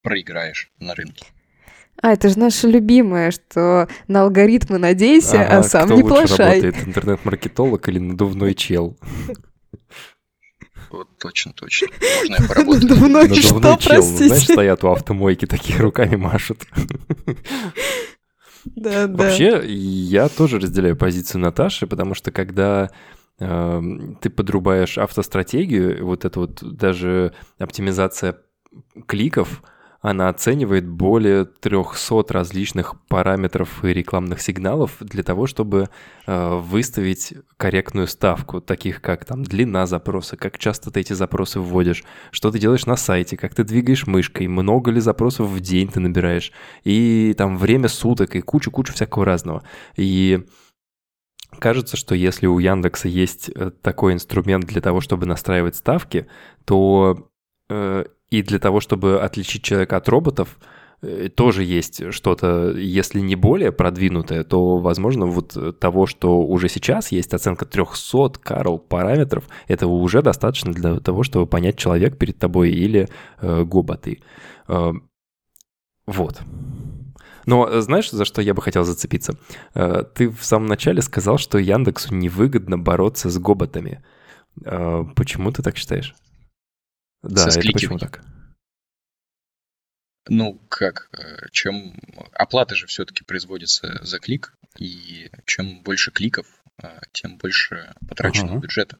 [0.03, 1.25] проиграешь на рынке.
[2.01, 6.27] А, это же наше любимое, что на алгоритмы надейся, а Ага, сам кто не лучше
[6.27, 6.61] плашай.
[6.61, 8.95] работает, интернет-маркетолог или надувной чел?
[10.91, 11.87] Вот точно, точно.
[12.19, 12.81] Можно я поработаю.
[12.87, 14.53] Надувной Надувной что, Надувной чел, ну, знаешь, простите?
[14.53, 16.65] стоят у автомойки, такие руками машут.
[18.75, 19.23] Да, да.
[19.23, 22.91] Вообще, я тоже разделяю позицию Наташи, потому что когда
[23.39, 28.37] эм, ты подрубаешь автостратегию, вот это вот даже оптимизация
[29.05, 29.61] кликов,
[29.99, 35.89] она оценивает более 300 различных параметров и рекламных сигналов для того, чтобы
[36.25, 42.03] э, выставить корректную ставку, таких как там длина запроса, как часто ты эти запросы вводишь,
[42.31, 45.99] что ты делаешь на сайте, как ты двигаешь мышкой, много ли запросов в день ты
[45.99, 46.51] набираешь,
[46.83, 49.63] и там время суток, и кучу-кучу всякого разного.
[49.95, 50.45] И
[51.59, 56.27] кажется, что если у Яндекса есть э, такой инструмент для того, чтобы настраивать ставки,
[56.65, 57.29] то
[57.69, 60.57] э, и для того, чтобы отличить человека от роботов,
[61.01, 67.11] э, тоже есть что-то, если не более продвинутое, то, возможно, вот того, что уже сейчас
[67.11, 72.71] есть оценка 300, Карл, параметров, этого уже достаточно для того, чтобы понять, человек перед тобой
[72.71, 73.07] или
[73.41, 74.19] э, гоботы.
[74.67, 74.91] Э,
[76.05, 76.41] вот.
[77.47, 79.37] Но э, знаешь, за что я бы хотел зацепиться?
[79.73, 84.03] Э, Ты в самом начале сказал, что Яндексу невыгодно бороться с гоботами.
[84.63, 86.13] Э, Почему ты так считаешь?
[87.27, 88.23] Да, Со это почему так?
[90.29, 91.95] Ну, как, э, чем...
[92.33, 96.47] Оплата же все-таки производится за клик, и чем больше кликов,
[96.81, 98.61] э, тем больше потраченного Ага.
[98.61, 98.99] бюджета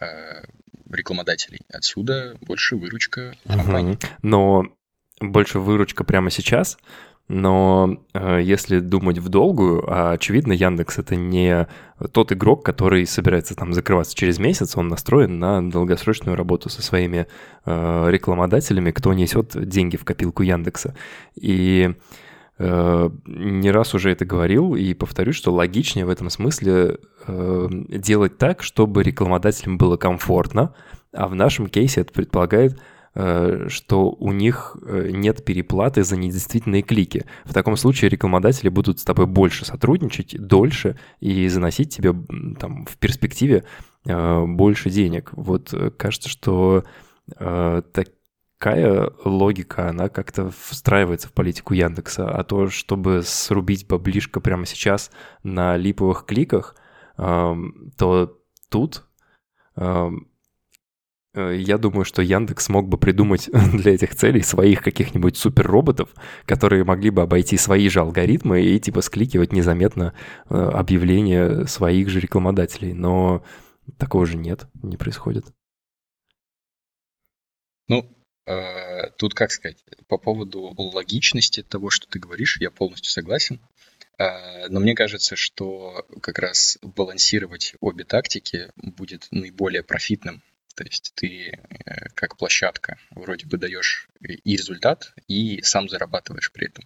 [0.00, 0.44] э,
[0.90, 1.60] рекламодателей.
[1.68, 3.98] Отсюда больше выручка компании.
[4.22, 4.64] Но
[5.20, 6.78] больше выручка прямо сейчас.
[7.28, 11.68] Но э, если думать в долгую, а, очевидно, Яндекс это не
[12.12, 17.26] тот игрок, который собирается там закрываться через месяц, он настроен на долгосрочную работу со своими
[17.66, 20.94] э, рекламодателями, кто несет деньги в копилку Яндекса.
[21.34, 21.94] И
[22.58, 28.38] э, не раз уже это говорил и повторюсь, что логичнее в этом смысле э, делать
[28.38, 30.72] так, чтобы рекламодателям было комфортно,
[31.12, 32.78] а в нашем кейсе это предполагает
[33.18, 37.24] что у них э, нет переплаты за недействительные клики.
[37.44, 42.14] В таком случае рекламодатели будут с тобой больше сотрудничать, дольше и заносить тебе
[42.60, 43.64] там в перспективе
[44.06, 45.30] э, больше денег.
[45.32, 46.84] Вот э, кажется, что
[47.36, 47.82] э,
[48.58, 55.10] такая логика, она как-то встраивается в политику Яндекса, а то, чтобы срубить баблишко прямо сейчас
[55.42, 56.76] на липовых кликах,
[57.16, 59.06] эм, то тут
[59.74, 60.37] эм, э,
[61.38, 66.10] я думаю, что Яндекс мог бы придумать для этих целей своих каких-нибудь суперроботов,
[66.46, 70.14] которые могли бы обойти свои же алгоритмы и типа скликивать незаметно
[70.48, 72.92] э, объявления своих же рекламодателей.
[72.92, 73.44] Но
[73.98, 75.46] такого же нет, не происходит.
[77.88, 78.08] Ну,
[78.46, 83.60] э, тут как сказать, по поводу логичности того, что ты говоришь, я полностью согласен.
[84.18, 90.42] Э, Но мне кажется, что как раз балансировать обе тактики будет наиболее профитным.
[90.78, 96.68] То есть ты э, как площадка вроде бы даешь и результат, и сам зарабатываешь при
[96.68, 96.84] этом.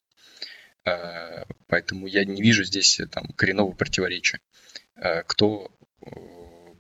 [0.86, 4.40] Э, Поэтому я не вижу здесь э, там коренного противоречия.
[5.26, 5.70] Кто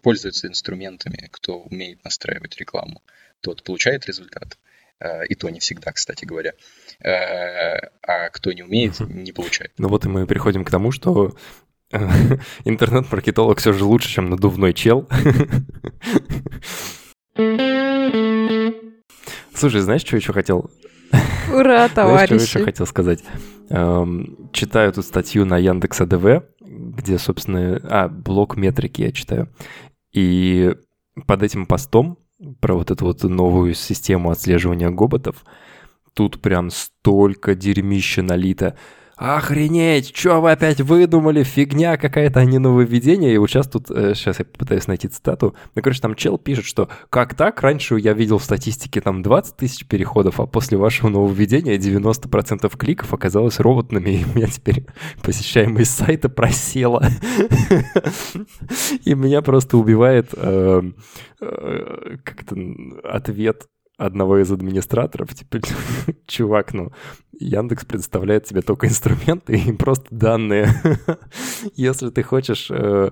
[0.02, 3.02] пользуется инструментами, кто умеет настраивать рекламу,
[3.40, 4.58] тот получает результат.
[5.28, 6.52] И то не всегда, кстати говоря.
[7.02, 9.72] А кто не умеет, не получает.
[9.78, 11.36] Ну вот и мы приходим к тому, что
[12.64, 15.08] интернет-маркетолог все же лучше, чем надувной чел.
[19.54, 20.70] Слушай, знаешь, что еще хотел?
[21.52, 22.64] Ура, Знаешь, что еще товарищи.
[22.64, 23.24] хотел сказать?
[23.70, 29.48] Эм, читаю тут статью на Яндекс АДВ, где, собственно, а, блок метрики я читаю.
[30.12, 30.74] И
[31.26, 32.18] под этим постом
[32.60, 35.44] про вот эту вот новую систему отслеживания гоботов,
[36.14, 38.76] тут прям столько дерьмища налито.
[39.22, 41.44] Охренеть, что вы опять выдумали?
[41.44, 43.32] Фигня какая-то, а не нововведение.
[43.32, 45.54] И вот сейчас тут, э, сейчас я попытаюсь найти цитату.
[45.76, 47.62] Ну, короче, там чел пишет, что как так?
[47.62, 53.14] Раньше я видел в статистике там 20 тысяч переходов, а после вашего нововведения 90% кликов
[53.14, 54.86] оказалось роботными, и у меня теперь
[55.22, 57.06] посещаемость сайта просела.
[59.04, 60.82] И меня просто убивает э,
[61.40, 62.56] э, как-то
[63.04, 63.68] ответ
[64.06, 65.60] одного из администраторов, типа,
[66.26, 66.92] чувак, ну,
[67.38, 70.68] Яндекс предоставляет тебе только инструменты и просто данные.
[71.76, 73.10] Если ты хочешь э,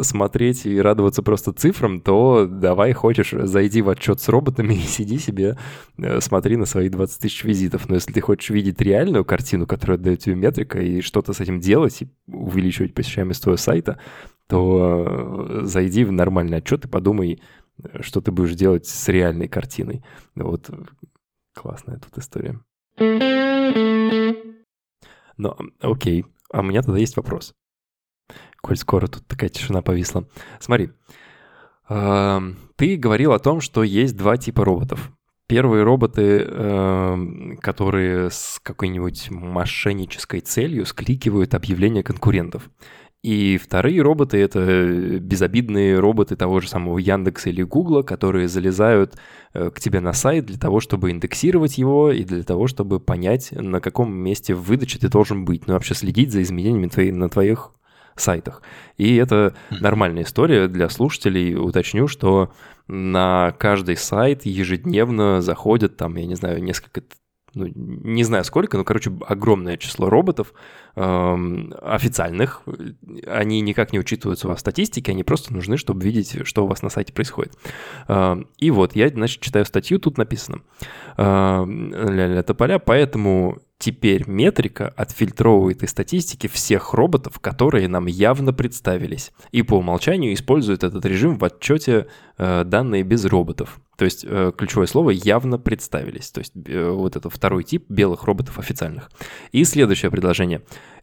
[0.00, 5.18] смотреть и радоваться просто цифрам, то давай хочешь, зайди в отчет с роботами и сиди
[5.18, 5.58] себе,
[5.98, 7.88] э, смотри на свои 20 тысяч визитов.
[7.88, 11.60] Но если ты хочешь видеть реальную картину, которая дает тебе метрика, и что-то с этим
[11.60, 13.98] делать, и увеличивать посещаемость твоего сайта,
[14.48, 17.40] то э, зайди в нормальный отчет и подумай,
[18.00, 20.04] что ты будешь делать с реальной картиной.
[20.34, 20.70] Вот
[21.54, 22.60] классная тут история.
[25.36, 27.54] Но, окей, а у меня тогда есть вопрос.
[28.60, 30.28] Коль скоро тут такая тишина повисла.
[30.58, 30.90] Смотри,
[31.88, 35.12] ты говорил о том, что есть два типа роботов.
[35.46, 36.44] Первые роботы,
[37.62, 42.68] которые с какой-нибудь мошеннической целью скликивают объявления конкурентов.
[43.22, 49.16] И вторые роботы— это э, безобидные роботы того же самого Яндекса или Гугла, которые залезают
[49.54, 53.50] э, к тебе на сайт для того, чтобы индексировать его и для того, чтобы понять,
[53.50, 55.66] на каком месте в выдаче ты должен быть.
[55.66, 57.72] Ну, вообще следить за изменениями твои, на твоих
[58.14, 58.62] сайтах.
[58.96, 61.56] И это нормальная история для слушателей.
[61.56, 62.52] Уточню, что
[62.86, 67.02] на каждый сайт ежедневно заходят там, я не знаю, несколько
[67.54, 70.52] ну, не знаю сколько, но, короче, огромное число роботов
[70.96, 72.62] э, официальных.
[73.26, 76.90] Они никак не учитываются в статистике, они просто нужны, чтобы видеть, что у вас на
[76.90, 77.52] сайте происходит.
[78.08, 80.60] Э, и вот, я, значит, читаю статью, тут написано.
[81.16, 89.30] Э, ля-ля тополя, поэтому Теперь метрика отфильтровывает из статистики всех роботов, которые нам явно представились,
[89.52, 92.08] и по умолчанию использует этот режим в отчете
[92.38, 93.78] э, данные без роботов.
[93.98, 96.30] То есть э, ключевое слово явно представились.
[96.30, 99.10] То есть э, вот это второй тип белых роботов официальных.
[99.50, 100.62] И следующее предложение.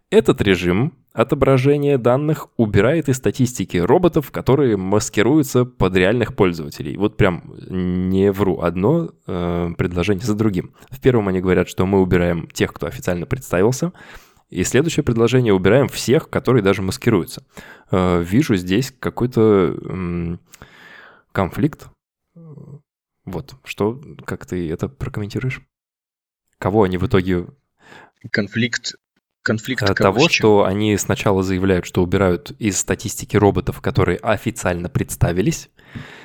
[0.10, 6.95] Этот режим отображения данных убирает из статистики роботов, которые маскируются под реальных пользователей.
[6.95, 10.73] Вот прям не вру, одно э, предложение за другим.
[10.89, 13.91] В первом они говорят, что мы убираем тех, кто официально представился,
[14.49, 17.43] и следующее предложение убираем всех, которые даже маскируются.
[17.91, 20.38] Э, вижу здесь какой-то э,
[21.34, 21.89] конфликт.
[23.25, 25.61] Вот, что, как ты это прокомментируешь?
[26.57, 27.47] Кого они в итоге
[28.31, 28.95] конфликт
[29.45, 35.69] конфликт От того, что они сначала заявляют, что убирают из статистики роботов, которые официально представились,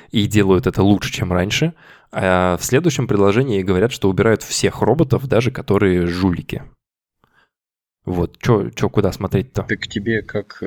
[0.09, 1.73] и делают это лучше, чем раньше,
[2.11, 6.63] а в следующем предложении говорят, что убирают всех роботов, даже которые жулики.
[8.05, 9.63] Вот, что куда смотреть-то?
[9.63, 10.63] Так тебе, как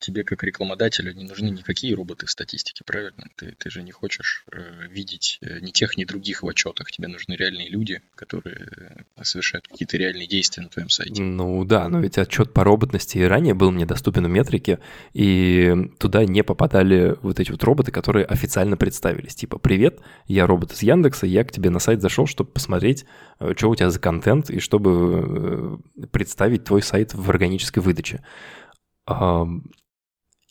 [0.00, 3.28] тебе как рекламодателю не нужны никакие роботы в статистике, правильно?
[3.36, 6.90] Ты, ты же не хочешь э, видеть э, ни тех, ни других в отчетах.
[6.90, 11.22] Тебе нужны реальные люди, которые э, совершают какие-то реальные действия на твоем сайте.
[11.22, 14.80] Ну да, но ведь отчет по роботности и ранее был мне доступен в метрике,
[15.12, 19.34] и туда не попадали вот эти вот роботы, которые официально представились.
[19.34, 23.04] Типа, привет, я робот из Яндекса, я к тебе на сайт зашел, чтобы посмотреть,
[23.38, 25.78] э, что у тебя за контент, и чтобы
[26.10, 28.24] представить твой сайт в органической выдаче.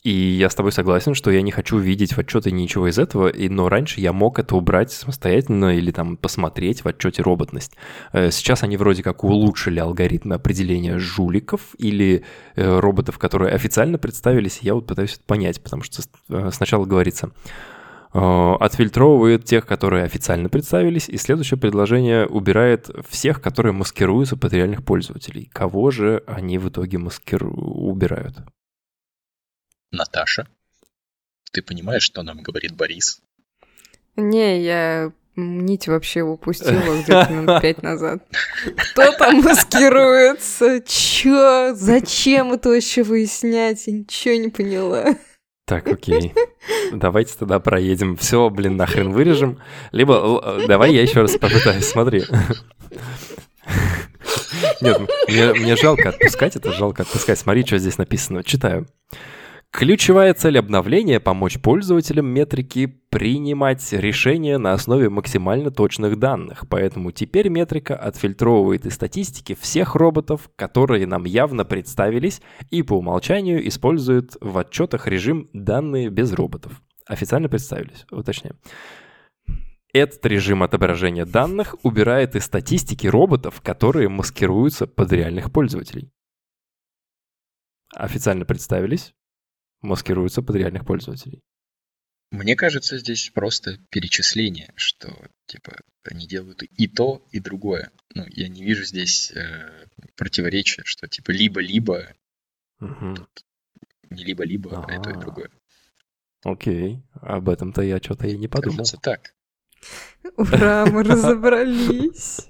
[0.10, 3.28] И я с тобой согласен, что я не хочу видеть в отчете ничего из этого,
[3.28, 7.74] и, но раньше я мог это убрать самостоятельно или там посмотреть в отчете роботность.
[8.12, 12.24] Э, сейчас они вроде как улучшили алгоритмы определения жуликов или
[12.56, 17.30] э, роботов, которые официально представились, я вот пытаюсь это понять, потому что э, сначала говорится,
[18.12, 25.48] отфильтровывает тех, которые официально представились, и следующее предложение убирает всех, которые маскируются под реальных пользователей.
[25.54, 27.52] Кого же они в итоге маскиру...
[27.52, 28.40] убирают?
[29.92, 30.48] Наташа,
[31.52, 33.22] ты понимаешь, что нам говорит Борис?
[34.16, 38.24] Не, я нить вообще упустила где-то минут пять назад.
[38.76, 40.82] Кто там маскируется?
[40.82, 41.74] Чё?
[41.74, 43.88] Зачем это вообще выяснять?
[43.88, 45.16] Я ничего не поняла.
[45.66, 46.34] Так, окей.
[46.92, 48.18] Давайте тогда проедем.
[48.18, 49.60] Все, блин, нахрен вырежем.
[49.92, 52.24] Либо давай я еще раз попытаюсь, смотри.
[54.82, 57.38] Нет, мне, мне жалко отпускать, это жалко отпускать.
[57.38, 58.44] Смотри, что здесь написано.
[58.44, 58.88] Читаю.
[59.72, 67.50] Ключевая цель обновления– помочь пользователям метрики принимать решения на основе максимально точных данных, поэтому теперь
[67.50, 74.58] метрика отфильтровывает из статистики всех роботов, которые нам явно представились и по умолчанию используют в
[74.58, 76.82] отчетах режим «данные без роботов».
[77.06, 78.58] Официально представились, уточняем.
[79.94, 86.12] Этот режим отображения данных убирает из статистики роботов, которые маскируются под реальных пользователей.
[87.96, 89.14] Официально представились,
[89.82, 91.42] маскируются под реальных пользователей.
[92.32, 95.12] Мне кажется, здесь просто перечисление, что
[95.48, 97.92] типа они делают и то, и другое.
[98.14, 102.14] Ну, я не вижу здесь э, противоречия, что типа либо-либо,
[102.80, 103.30] тут
[104.12, 105.18] не либо-либо, а и то, и А.
[105.18, 105.50] другое.
[106.44, 108.78] Окей, об этом-то я что-то и не подумал.
[108.78, 109.34] Кажется так.
[110.38, 112.48] Ура, мы разобрались.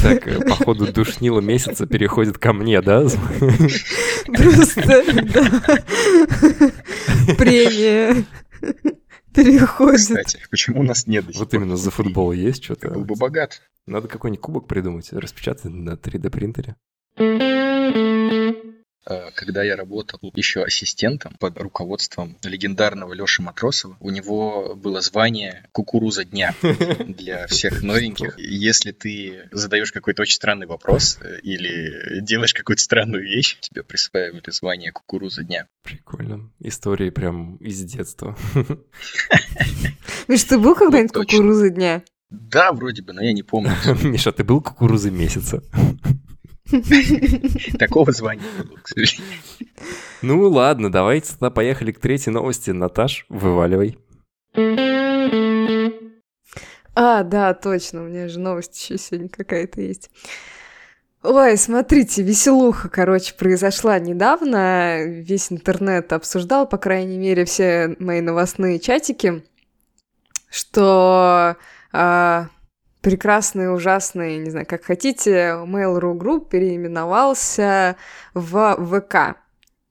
[0.00, 3.02] Так, э, походу, душнило месяца переходит ко мне, да?
[4.26, 4.82] Просто,
[5.24, 5.84] да.
[7.36, 8.24] Премия
[9.34, 10.00] переходит.
[10.00, 12.90] Кстати, почему у нас нет Вот именно за футбол есть что-то.
[12.90, 13.62] был бы богат.
[13.86, 16.76] Надо какой-нибудь кубок придумать, распечатать на 3D принтере.
[19.08, 25.66] Э, Когда я работал еще ассистентом под руководством легендарного Леши Матросова, у него было звание
[25.72, 26.54] «Кукуруза дня»
[27.06, 28.38] для всех новеньких.
[28.38, 34.50] Если ты задаешь какой-то очень странный вопрос э, или делаешь какую-то странную вещь, тебе присваивали
[34.50, 35.66] звание «Кукуруза дня».
[35.82, 36.50] Прикольно.
[36.60, 38.36] Истории прям из детства.
[40.28, 41.38] Миш, ты был когда-нибудь Ну, точно.
[41.38, 42.02] кукуруза дня?
[42.30, 43.72] Да, вроде бы, но я не помню.
[44.02, 45.62] Миша, ты был кукурузой месяца?
[47.78, 49.38] Такого звания не было, к сожалению.
[50.22, 52.70] Ну ладно, давайте тогда поехали к третьей новости.
[52.70, 53.96] Наташ, вываливай.
[56.94, 60.10] А, да, точно, у меня же новость еще сегодня какая-то есть.
[61.22, 65.04] Ой, смотрите, веселуха, короче, произошла недавно.
[65.04, 69.44] Весь интернет обсуждал, по крайней мере, все мои новостные чатики,
[70.50, 71.56] что
[71.92, 72.48] а,
[73.00, 77.96] прекрасный, ужасный, не знаю, как хотите, Mail.ru Group переименовался
[78.34, 79.38] в ВК.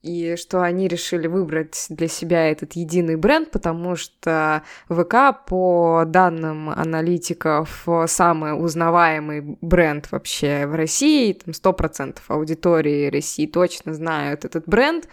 [0.03, 6.70] И что они решили выбрать для себя этот единый бренд, потому что ВК, по данным
[6.70, 11.34] аналитиков, самый узнаваемый бренд вообще в России.
[11.34, 15.10] Там 100% аудитории России точно знают этот бренд.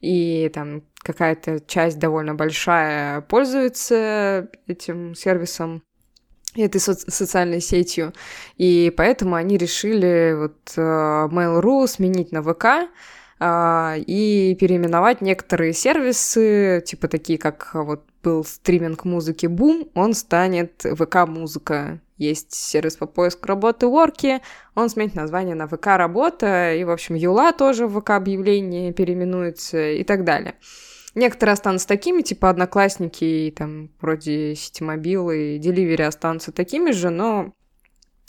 [0.00, 5.82] И там какая-то часть довольно большая пользуется этим сервисом
[6.66, 8.12] этой соц- социальной сетью.
[8.56, 12.88] И поэтому они решили вот э, Mail.ru сменить на ВК,
[13.40, 20.82] а, и переименовать некоторые сервисы, типа такие, как вот был стриминг музыки Boom, он станет
[20.82, 22.00] ВК Музыка.
[22.16, 24.40] Есть сервис по поиску работы Worky,
[24.74, 29.90] он сменит название на ВК Работа, и, в общем, Юла тоже в ВК объявление переименуется
[29.92, 30.56] и так далее.
[31.18, 37.54] Некоторые останутся такими, типа Одноклассники, и там вроде Ситимобил и Деливери останутся такими же, но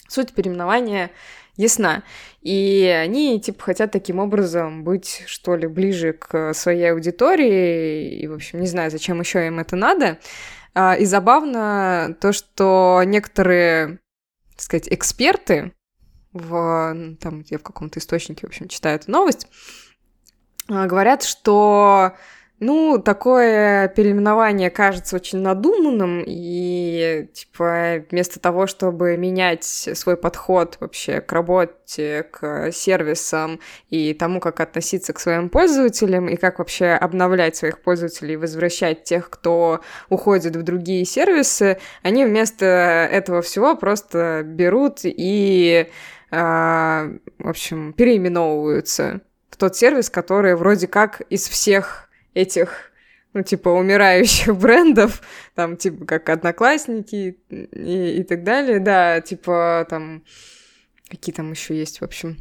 [0.07, 1.11] суть переименования
[1.55, 2.01] ясна.
[2.41, 8.19] И они, типа, хотят таким образом быть, что ли, ближе к своей аудитории.
[8.19, 10.17] И, в общем, не знаю, зачем еще им это надо.
[10.73, 13.99] А, И забавно то, что некоторые,
[14.53, 15.73] так сказать, эксперты
[16.33, 19.45] в, ну, там, я в каком-то источнике, в общем, читаю эту новость,
[20.67, 22.13] а, говорят, что
[22.59, 31.21] ну, такое переименование кажется очень надуманным, и, типа, вместо того, чтобы менять свой подход вообще
[31.21, 37.55] к работе, к сервисам и тому, как относиться к своим пользователям, и как вообще обновлять
[37.55, 39.79] своих пользователей возвращать тех, кто
[40.09, 45.87] уходит в другие сервисы, они вместо этого всего просто берут и,
[46.29, 47.07] а,
[47.37, 52.08] в общем, переименовываются в тот сервис, который вроде как из всех
[52.41, 52.91] этих,
[53.33, 55.21] ну, типа, умирающих брендов,
[55.55, 60.23] там, типа, как Одноклассники и, и так далее, да, типа, там,
[61.09, 62.37] какие там еще есть, в общем,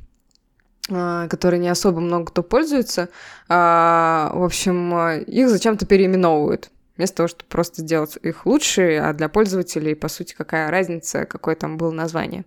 [0.90, 3.08] а, которые не особо много кто пользуется,
[3.48, 6.70] А, в общем, их зачем-то переименовывают.
[6.96, 11.54] Вместо того, чтобы просто сделать их лучше, а для пользователей, по сути, какая разница, какое
[11.54, 12.44] там было название.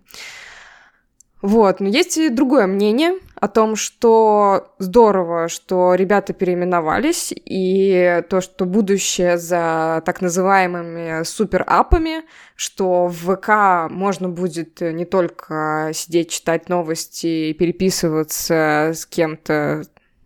[1.42, 8.40] Вот, но есть и другое мнение о том, что здорово, что ребята переименовались, и то,
[8.40, 12.22] что будущее за так называемыми суперапами,
[12.54, 19.82] что в ВК можно будет не только сидеть, читать новости и переписываться с кем-то,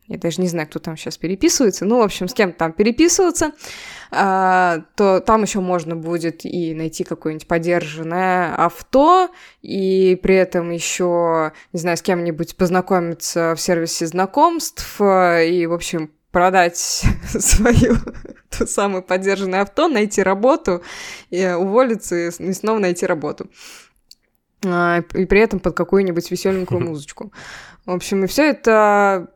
[0.08, 3.52] я даже не знаю, кто там сейчас переписывается, ну, в общем, с кем-то там переписываться,
[4.10, 9.30] а, то там еще можно будет и найти какое-нибудь подержанное авто,
[9.62, 16.10] и при этом еще, не знаю, с кем-нибудь познакомиться в сервисе знакомств, и, в общем,
[16.30, 16.76] продать
[17.28, 17.94] свое
[18.50, 20.82] то самое подержанное авто, найти работу,
[21.30, 23.50] и уволиться и снова найти работу.
[24.64, 27.32] А, И при этом под какую-нибудь веселенькую музычку.
[27.84, 29.28] В общем, и все это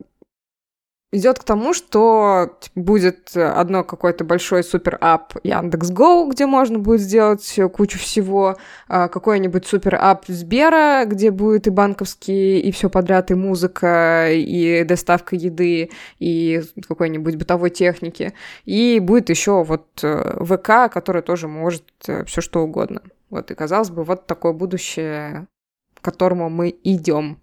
[1.11, 7.01] идет к тому, что типа, будет одно какой-то большой супер ап Яндекс.Го, где можно будет
[7.01, 8.57] сделать кучу всего,
[8.87, 14.83] а, какой-нибудь супер ап Сбера, где будет и банковские, и все подряд, и музыка, и
[14.83, 18.33] доставка еды, и какой-нибудь бытовой техники.
[18.65, 23.01] И будет еще вот э, ВК, который тоже может э, все что угодно.
[23.29, 25.47] Вот, и казалось бы, вот такое будущее,
[25.93, 27.39] к которому мы идем.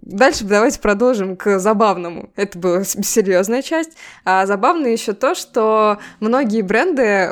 [0.00, 2.30] Дальше давайте продолжим к забавному.
[2.36, 3.96] Это была серьезная часть.
[4.24, 7.30] А забавно еще то, что многие бренды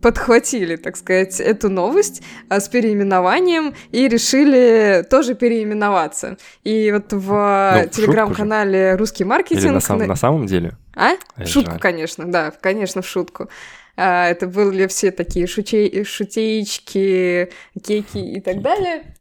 [0.00, 6.36] подхватили, так сказать, эту новость а, с переименованием и решили тоже переименоваться.
[6.62, 10.76] И вот в ну, телеграм-канале «Русский маркетинг...» Или на, сам, на самом деле?
[10.94, 11.14] А?
[11.36, 11.80] Ай, шутку, жаль.
[11.80, 13.48] конечно, да, конечно, в шутку.
[13.96, 17.50] А, это были все такие шутей, шутеечки,
[17.82, 19.15] кейки и так далее.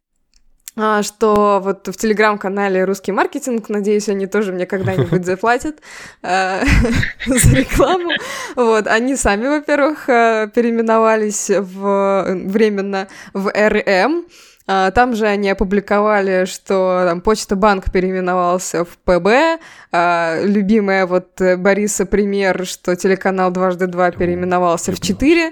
[0.78, 5.78] А, что вот в телеграм-канале «Русский маркетинг», надеюсь, они тоже мне когда-нибудь заплатят
[6.21, 6.63] а,
[7.26, 8.11] за рекламу.
[8.55, 14.26] Вот, они сами, во-первых, э, переименовались временно в РМ,
[14.67, 19.61] а, там же они опубликовали, что там Почта Банк переименовался в ПБ.
[19.91, 25.51] А, любимая вот Бориса пример, что телеканал «Дважды два» переименовался в 4.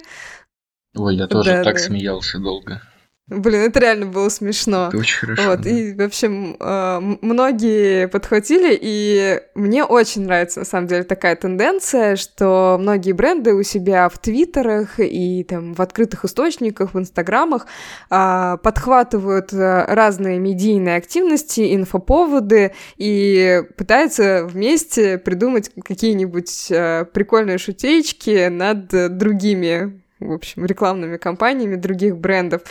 [0.96, 1.80] Ой, я тоже да, так да.
[1.80, 2.82] смеялся долго.
[3.30, 4.88] Блин, это реально было смешно.
[4.90, 5.50] Это очень хорошо.
[5.50, 5.70] Вот, да.
[5.70, 12.18] и, в общем, э, многие подхватили, и мне очень нравится, на самом деле, такая тенденция,
[12.18, 17.66] что многие бренды у себя в твиттерах и там в открытых источниках, в инстаграмах
[18.10, 28.50] а, подхватывают э, разные медийные активности, инфоповоды и пытаются вместе придумать какие-нибудь э, прикольные шутеечки
[28.50, 32.62] над другими в общем, рекламными кампаниями других брендов.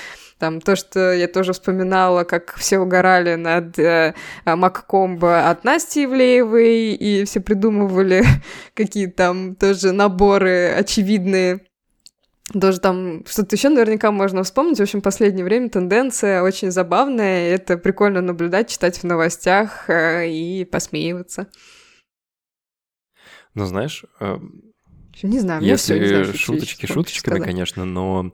[0.43, 4.13] Там то, что я тоже вспоминала, как все угорали над э,
[4.45, 8.25] Маккомбо от Насти Ивлеевой, и все придумывали
[8.75, 11.61] какие там тоже наборы очевидные.
[12.61, 14.81] Тоже там что-то еще наверняка можно вспомнить.
[14.81, 17.55] В общем, в последнее время тенденция очень забавная.
[17.55, 21.47] Это прикольно наблюдать, читать в новостях э, и посмеиваться.
[23.55, 24.39] Ну, знаешь, э,
[25.23, 28.33] не знаю, если не знаю, шуточки шуточками, конечно, но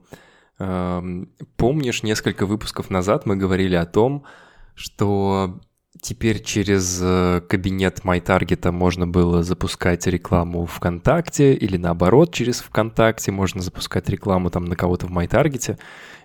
[0.59, 4.25] Помнишь, несколько выпусков назад мы говорили о том,
[4.75, 5.61] что
[6.01, 13.61] теперь через э, кабинет MyTarget можно было запускать рекламу ВКонтакте или наоборот через ВКонтакте можно
[13.61, 15.79] запускать рекламу там на кого-то в MyTarget.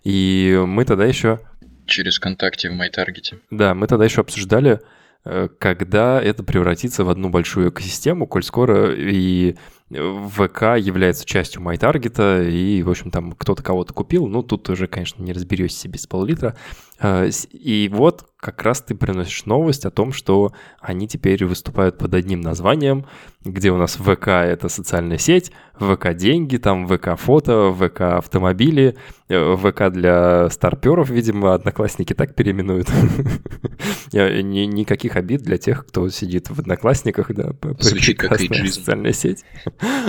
[0.04, 1.40] И мы тогда еще...
[1.86, 3.38] Через ВКонтакте в MyTarget.
[3.50, 4.80] Да, мы тогда еще обсуждали,
[5.24, 9.56] э, когда это превратится в одну большую экосистему, коль скоро и
[9.94, 15.22] ВК является частью MyTarget, и, в общем, там кто-то кого-то купил, ну, тут уже, конечно,
[15.22, 16.56] не разберешься без пол-литра.
[16.98, 22.12] А, и вот как раз ты приносишь новость о том, что они теперь выступают под
[22.12, 23.06] одним названием,
[23.42, 28.96] где у нас ВК— это социальная сеть, ВК деньги, там ВК фото, ВК автомобили,
[29.30, 32.88] э, ВК для старперов, видимо, одноклассники так переименуют.
[34.12, 39.42] Никаких обид для тех, кто сидит в одноклассниках, да, Звучит как социальная сеть.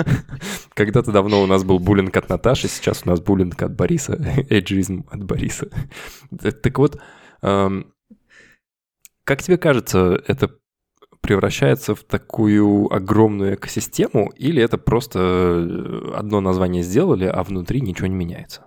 [0.74, 4.16] Когда-то давно у нас был буллинг от Наташи, сейчас у нас буллинг от Бориса,
[4.50, 5.70] эйджизм от Бориса.
[6.62, 7.00] Так вот,
[9.26, 10.52] как тебе кажется, это
[11.20, 18.08] превращается в такую огромную экосистему, или это просто э, одно название сделали, а внутри ничего
[18.08, 18.66] не меняется?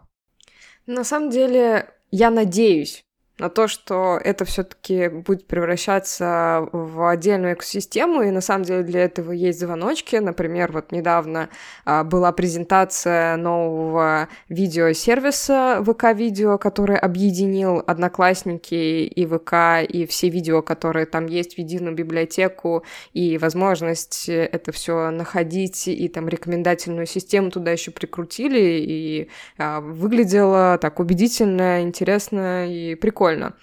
[0.87, 3.05] На самом деле, я надеюсь,
[3.39, 9.05] на то, что это все-таки будет превращаться в отдельную экосистему, и на самом деле для
[9.05, 10.17] этого есть звоночки.
[10.17, 11.49] Например, вот недавно
[11.85, 21.07] а, была презентация нового видеосервиса ВК-видео, который объединил Одноклассники и ВК, и все видео, которые
[21.07, 22.83] там есть в единую библиотеку,
[23.13, 29.29] и возможность это все находить, и там рекомендательную систему туда еще прикрутили, и
[29.59, 33.55] а, выглядело так убедительно, интересно и прикольно прикольно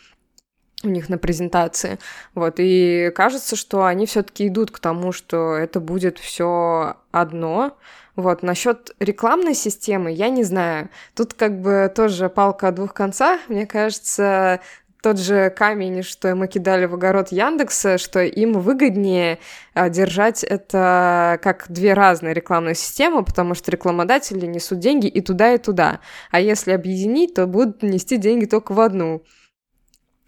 [0.83, 1.97] у них на презентации.
[2.35, 7.75] Вот, и кажется, что они все-таки идут к тому, что это будет все одно.
[8.15, 10.89] Вот, насчет рекламной системы, я не знаю.
[11.15, 13.39] Тут как бы тоже палка о двух концах.
[13.47, 14.59] Мне кажется,
[15.01, 19.39] тот же камень, что мы кидали в огород Яндекса, что им выгоднее
[19.73, 25.53] а, держать это как две разные рекламные системы, потому что рекламодатели несут деньги и туда,
[25.53, 25.99] и туда.
[26.29, 29.23] А если объединить, то будут нести деньги только в одну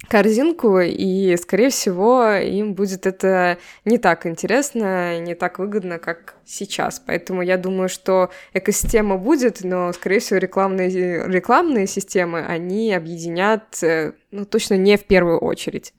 [0.07, 6.99] корзинку, и, скорее всего, им будет это не так интересно, не так выгодно, как сейчас.
[6.99, 14.13] Поэтому я думаю, что экосистема будет, но, скорее всего, рекламные, рекламные системы, они объединят, э,
[14.31, 15.93] ну, точно не в первую очередь.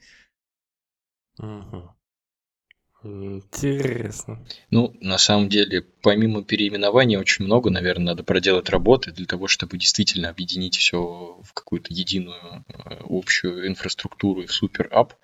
[1.38, 1.97] Угу.
[3.08, 4.44] Интересно.
[4.70, 9.78] Ну, на самом деле, помимо переименования, очень много, наверное, надо проделать работы для того, чтобы
[9.78, 15.14] действительно объединить все в какую-то единую э, общую инфраструктуру и в супер-ап.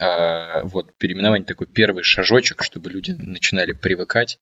[0.00, 4.40] А, вот, переименование такой первый шажочек, чтобы люди начинали привыкать.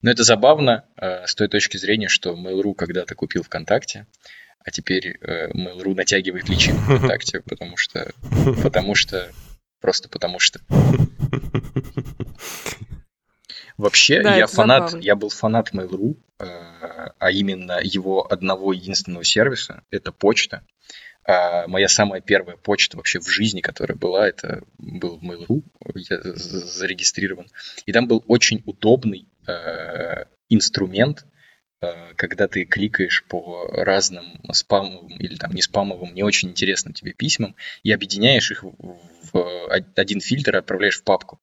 [0.00, 4.06] Но это забавно а, с той точки зрения, что Mail.ru когда-то купил ВКонтакте,
[4.64, 8.12] а теперь э, Mail.ru натягивает личину ВКонтакте, потому что,
[8.62, 9.30] потому что,
[9.82, 10.60] просто потому что.
[13.76, 15.04] Вообще, Да, я фанат, забавно.
[15.04, 16.44] я был фанат Mail.ru, э,
[17.18, 20.64] а именно его одного единственного сервиса, это почта.
[21.24, 25.62] А моя самая первая почта вообще в жизни, которая была, это был Mail.ru,
[25.94, 27.48] я зарегистрирован.
[27.86, 31.26] И там был очень удобный э, инструмент,
[32.16, 37.56] когда ты кликаешь по разным спамовым или там не спамовым, не очень интересным тебе письмам
[37.82, 41.40] и объединяешь их в один фильтр и отправляешь в папку.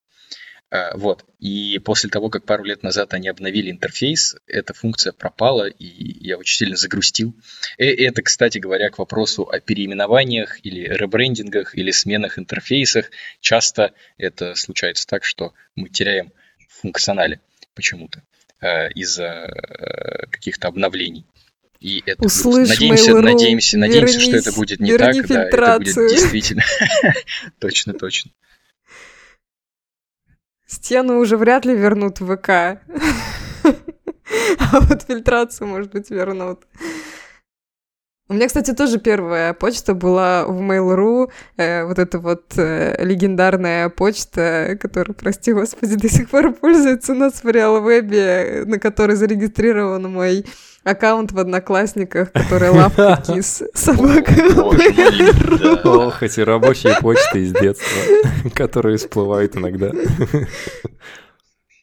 [0.72, 1.26] Э, Вот.
[1.40, 5.86] И после того, как пару лет назад они обновили интерфейс, эта функция пропала, и
[6.26, 7.36] я очень сильно загрустил.
[7.78, 13.12] И это, кстати говоря, к вопросу о переименованиях или ребрендингах или сменах интерфейсах.
[13.42, 16.32] Часто это случается так, что мы теряем
[16.68, 17.42] в функционале
[17.74, 18.24] почему-то
[18.62, 21.26] э, из-за э, каких-то обновлений.
[21.80, 22.26] И это.
[22.26, 26.64] Услышь, надеемся, Mail.ru, надеемся, надеемся, что вернись, это будет не так, да, это будет действительно.
[27.60, 28.32] Точно, точно.
[30.68, 32.82] Стену уже вряд ли вернут в ВК.
[34.60, 36.60] А вот фильтрацию, может быть, вернут.
[38.32, 43.90] У меня, кстати, тоже первая почта была в Mail.ru, э, вот эта вот э, легендарная
[43.90, 50.04] почта, которая, прости господи, до сих пор пользуется у нас в Реал-Вебе, на которой зарегистрирован
[50.12, 50.46] мой
[50.84, 54.32] аккаунт в Одноклассниках, который лавка кис собака.
[55.86, 58.02] Ох, эти рабочие почты из детства,
[58.54, 59.92] которые всплывают иногда.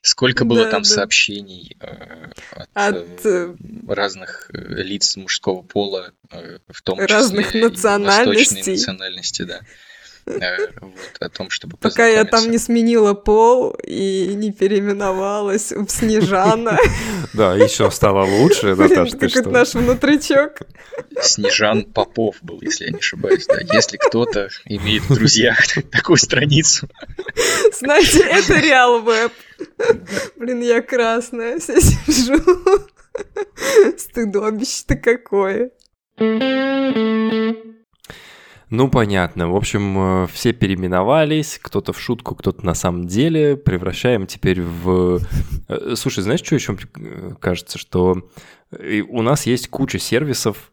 [0.06, 0.88] Сколько было Да, там да.
[0.88, 3.56] сообщений э, от, От, э,
[3.88, 8.44] э, разных э, лиц мужского пола, э, в том Разных числе национальностей.
[8.56, 9.60] восточной национальности, да.
[10.26, 15.88] Э, вот, о том, чтобы Пока я там не сменила пол и не переименовалась в
[15.88, 16.78] Снежана.
[17.32, 19.50] Да, еще стало лучше, Блин, Наташа, ты что?
[19.50, 20.62] наш внутричок.
[21.20, 23.58] Снежан Попов был, если я не ошибаюсь, да.
[23.74, 25.58] Если кто-то имеет в друзьях
[25.92, 26.88] такую страницу,
[27.78, 29.32] Знаете, это Реал Веб.
[30.36, 32.40] Блин, я красная вся сижу.
[33.98, 35.70] Стыдобище-то какое.
[38.68, 39.48] Ну, понятно.
[39.48, 43.56] В общем, э, все переименовались, кто-то в шутку, кто-то на самом деле.
[43.56, 45.20] Превращаем теперь в...
[45.68, 47.78] Э, Слушай, знаешь, что еще э, кажется?
[47.78, 48.28] Что
[49.08, 50.72] у нас есть куча сервисов,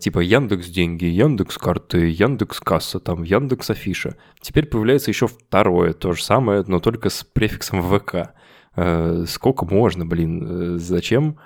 [0.00, 4.16] типа Яндекс Деньги, Яндекс Карты, Яндекс Касса, там Яндекс Афиша.
[4.40, 8.32] Теперь появляется еще второе, то же самое, но только с префиксом ВК.
[9.30, 10.78] Сколько можно, блин?
[10.78, 11.36] Зачем?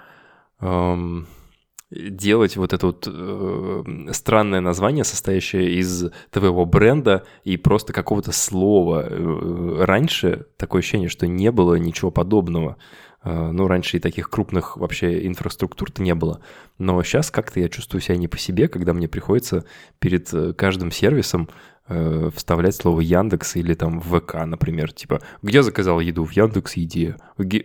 [1.90, 9.06] Делать вот это вот э, странное название, состоящее из твоего бренда и просто какого-то слова.
[9.08, 12.76] Э, Раньше такое ощущение, что не было ничего подобного.
[13.22, 16.40] Э, Ну, раньше и таких крупных вообще инфраструктур-то не было.
[16.78, 19.64] Но сейчас как-то я чувствую себя не по себе, когда мне приходится
[20.00, 21.48] перед э, каждым сервисом
[21.88, 26.24] э, вставлять слово Яндекс или там ВК, например, типа, где заказал еду?
[26.24, 27.16] В Яндекс Еде.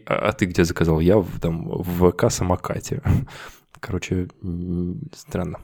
[0.06, 1.00] А а ты где заказал?
[1.00, 3.02] Я в, там, в ВК Самокате.
[3.82, 4.30] Короче,
[5.14, 5.60] странно.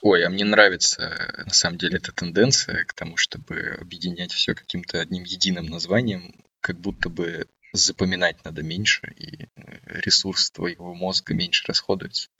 [0.00, 4.54] Ой, а мне нравится, э, на самом деле, эта тенденция к тому, чтобы объединять все
[4.54, 11.34] каким-то одним единым названием, как будто бы запоминать надо меньше, и э, ресурс твоего мозга
[11.34, 12.30] меньше расходуется.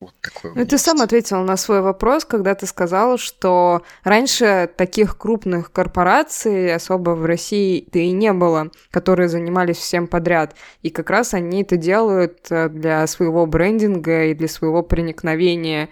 [0.00, 0.52] Вот такое.
[0.52, 5.72] у Ну, ты сам ответил на свой вопрос, когда ты сказал, что раньше таких крупных
[5.72, 10.54] корпораций особо в России-то и не было, которые занимались всем подряд.
[10.82, 15.88] И как раз они это делают э, для своего брендинга и для своего проникновения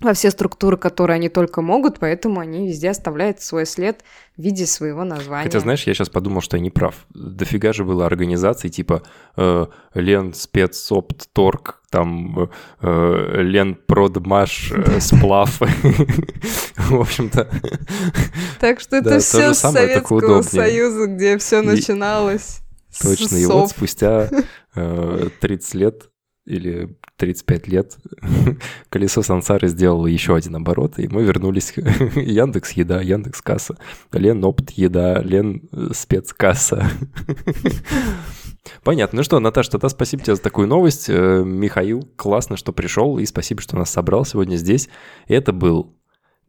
[0.00, 4.02] во все структуры, которые они только могут, поэтому они везде оставляют свой след
[4.36, 5.44] в виде своего названия.
[5.44, 6.94] Хотя, знаешь, я сейчас подумал, что я не прав.
[7.10, 9.02] Дофига же было организаций типа
[9.36, 15.60] э, Лен Спецопторг, там э, Лен Продмаш э, Сплав.
[16.76, 17.48] В общем-то,
[18.58, 20.42] Так что это то все с Советского.
[20.42, 22.60] Союза, где все начиналось.
[23.02, 23.36] точно.
[23.36, 24.30] И вот спустя
[24.74, 26.09] э, 30 лет
[26.50, 27.96] или 35 лет
[28.88, 33.76] колесо сансары сделало еще один оборот, и мы вернулись Яндекс Еда, Яндекс Касса,
[34.12, 36.90] Лен Опт Еда, Лен э, Спецкасса.
[38.84, 39.18] Понятно.
[39.18, 41.06] Ну что, Наташа, тогда спасибо тебе за такую новость.
[41.08, 44.88] Э, Михаил, классно, что пришел, и спасибо, что нас собрал сегодня здесь.
[45.28, 45.94] Это был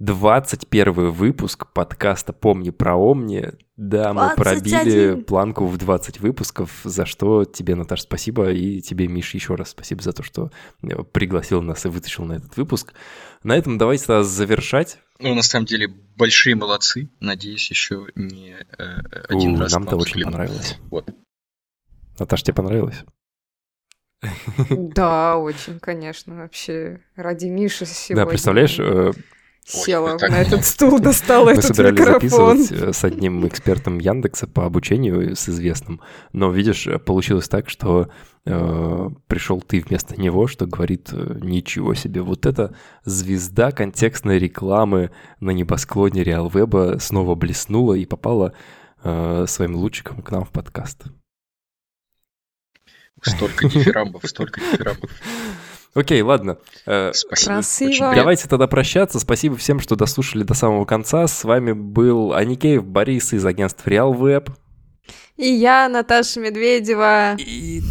[0.01, 3.51] 21 выпуск подкаста «Помни про Омни».
[3.77, 4.35] Да, мы 21.
[4.35, 9.69] пробили планку в 20 выпусков, за что тебе, Наташ, спасибо, и тебе, Миш, еще раз
[9.69, 10.49] спасибо за то, что
[10.81, 12.95] э, пригласил нас и вытащил на этот выпуск.
[13.43, 14.97] На этом давайте тогда завершать.
[15.19, 17.11] Ну, на самом деле, большие молодцы.
[17.19, 18.83] Надеюсь, еще не э,
[19.29, 20.79] один У, раз Нам-то очень понравилось.
[20.89, 21.11] Вот.
[22.17, 23.03] Наташ, тебе понравилось?
[24.69, 26.37] Да, очень, конечно.
[26.37, 29.11] Вообще, ради Миши сегодня Да, представляешь, э,
[29.65, 32.57] села Ой, на этот стул, достала мы этот собирались микрофон.
[32.61, 36.01] записывать э, с одним экспертом Яндекса по обучению с известным,
[36.33, 38.09] но, видишь, э, получилось так, что
[38.45, 45.11] э, пришел ты вместо него, что говорит, э, ничего себе, вот эта звезда контекстной рекламы
[45.39, 48.53] на небосклоне Реалвеба снова блеснула и попала
[49.03, 51.03] э, своим лучиком к нам в подкаст.
[53.21, 55.11] Столько дифирамбов, столько дифирамбов.
[55.93, 56.57] Окей, ладно.
[56.85, 57.53] Э, Спасибо.
[57.55, 58.13] Красиво.
[58.15, 59.19] Давайте тогда прощаться.
[59.19, 61.27] Спасибо всем, что дослушали до самого конца.
[61.27, 64.51] С вами был Аникеев Борис из агентства RealWeb.
[65.37, 67.35] И я, Наташа Медведева.
[67.37, 67.81] И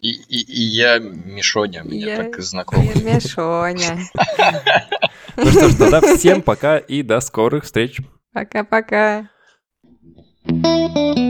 [0.00, 2.90] И, и, и я Мишоня, мне Я- так знакомо.
[2.92, 3.98] И Мишоня.
[5.36, 7.98] Ну что ж, тогда всем пока и до скорых встреч.
[8.32, 9.28] Пока-пока.
[10.46, 11.23] Thank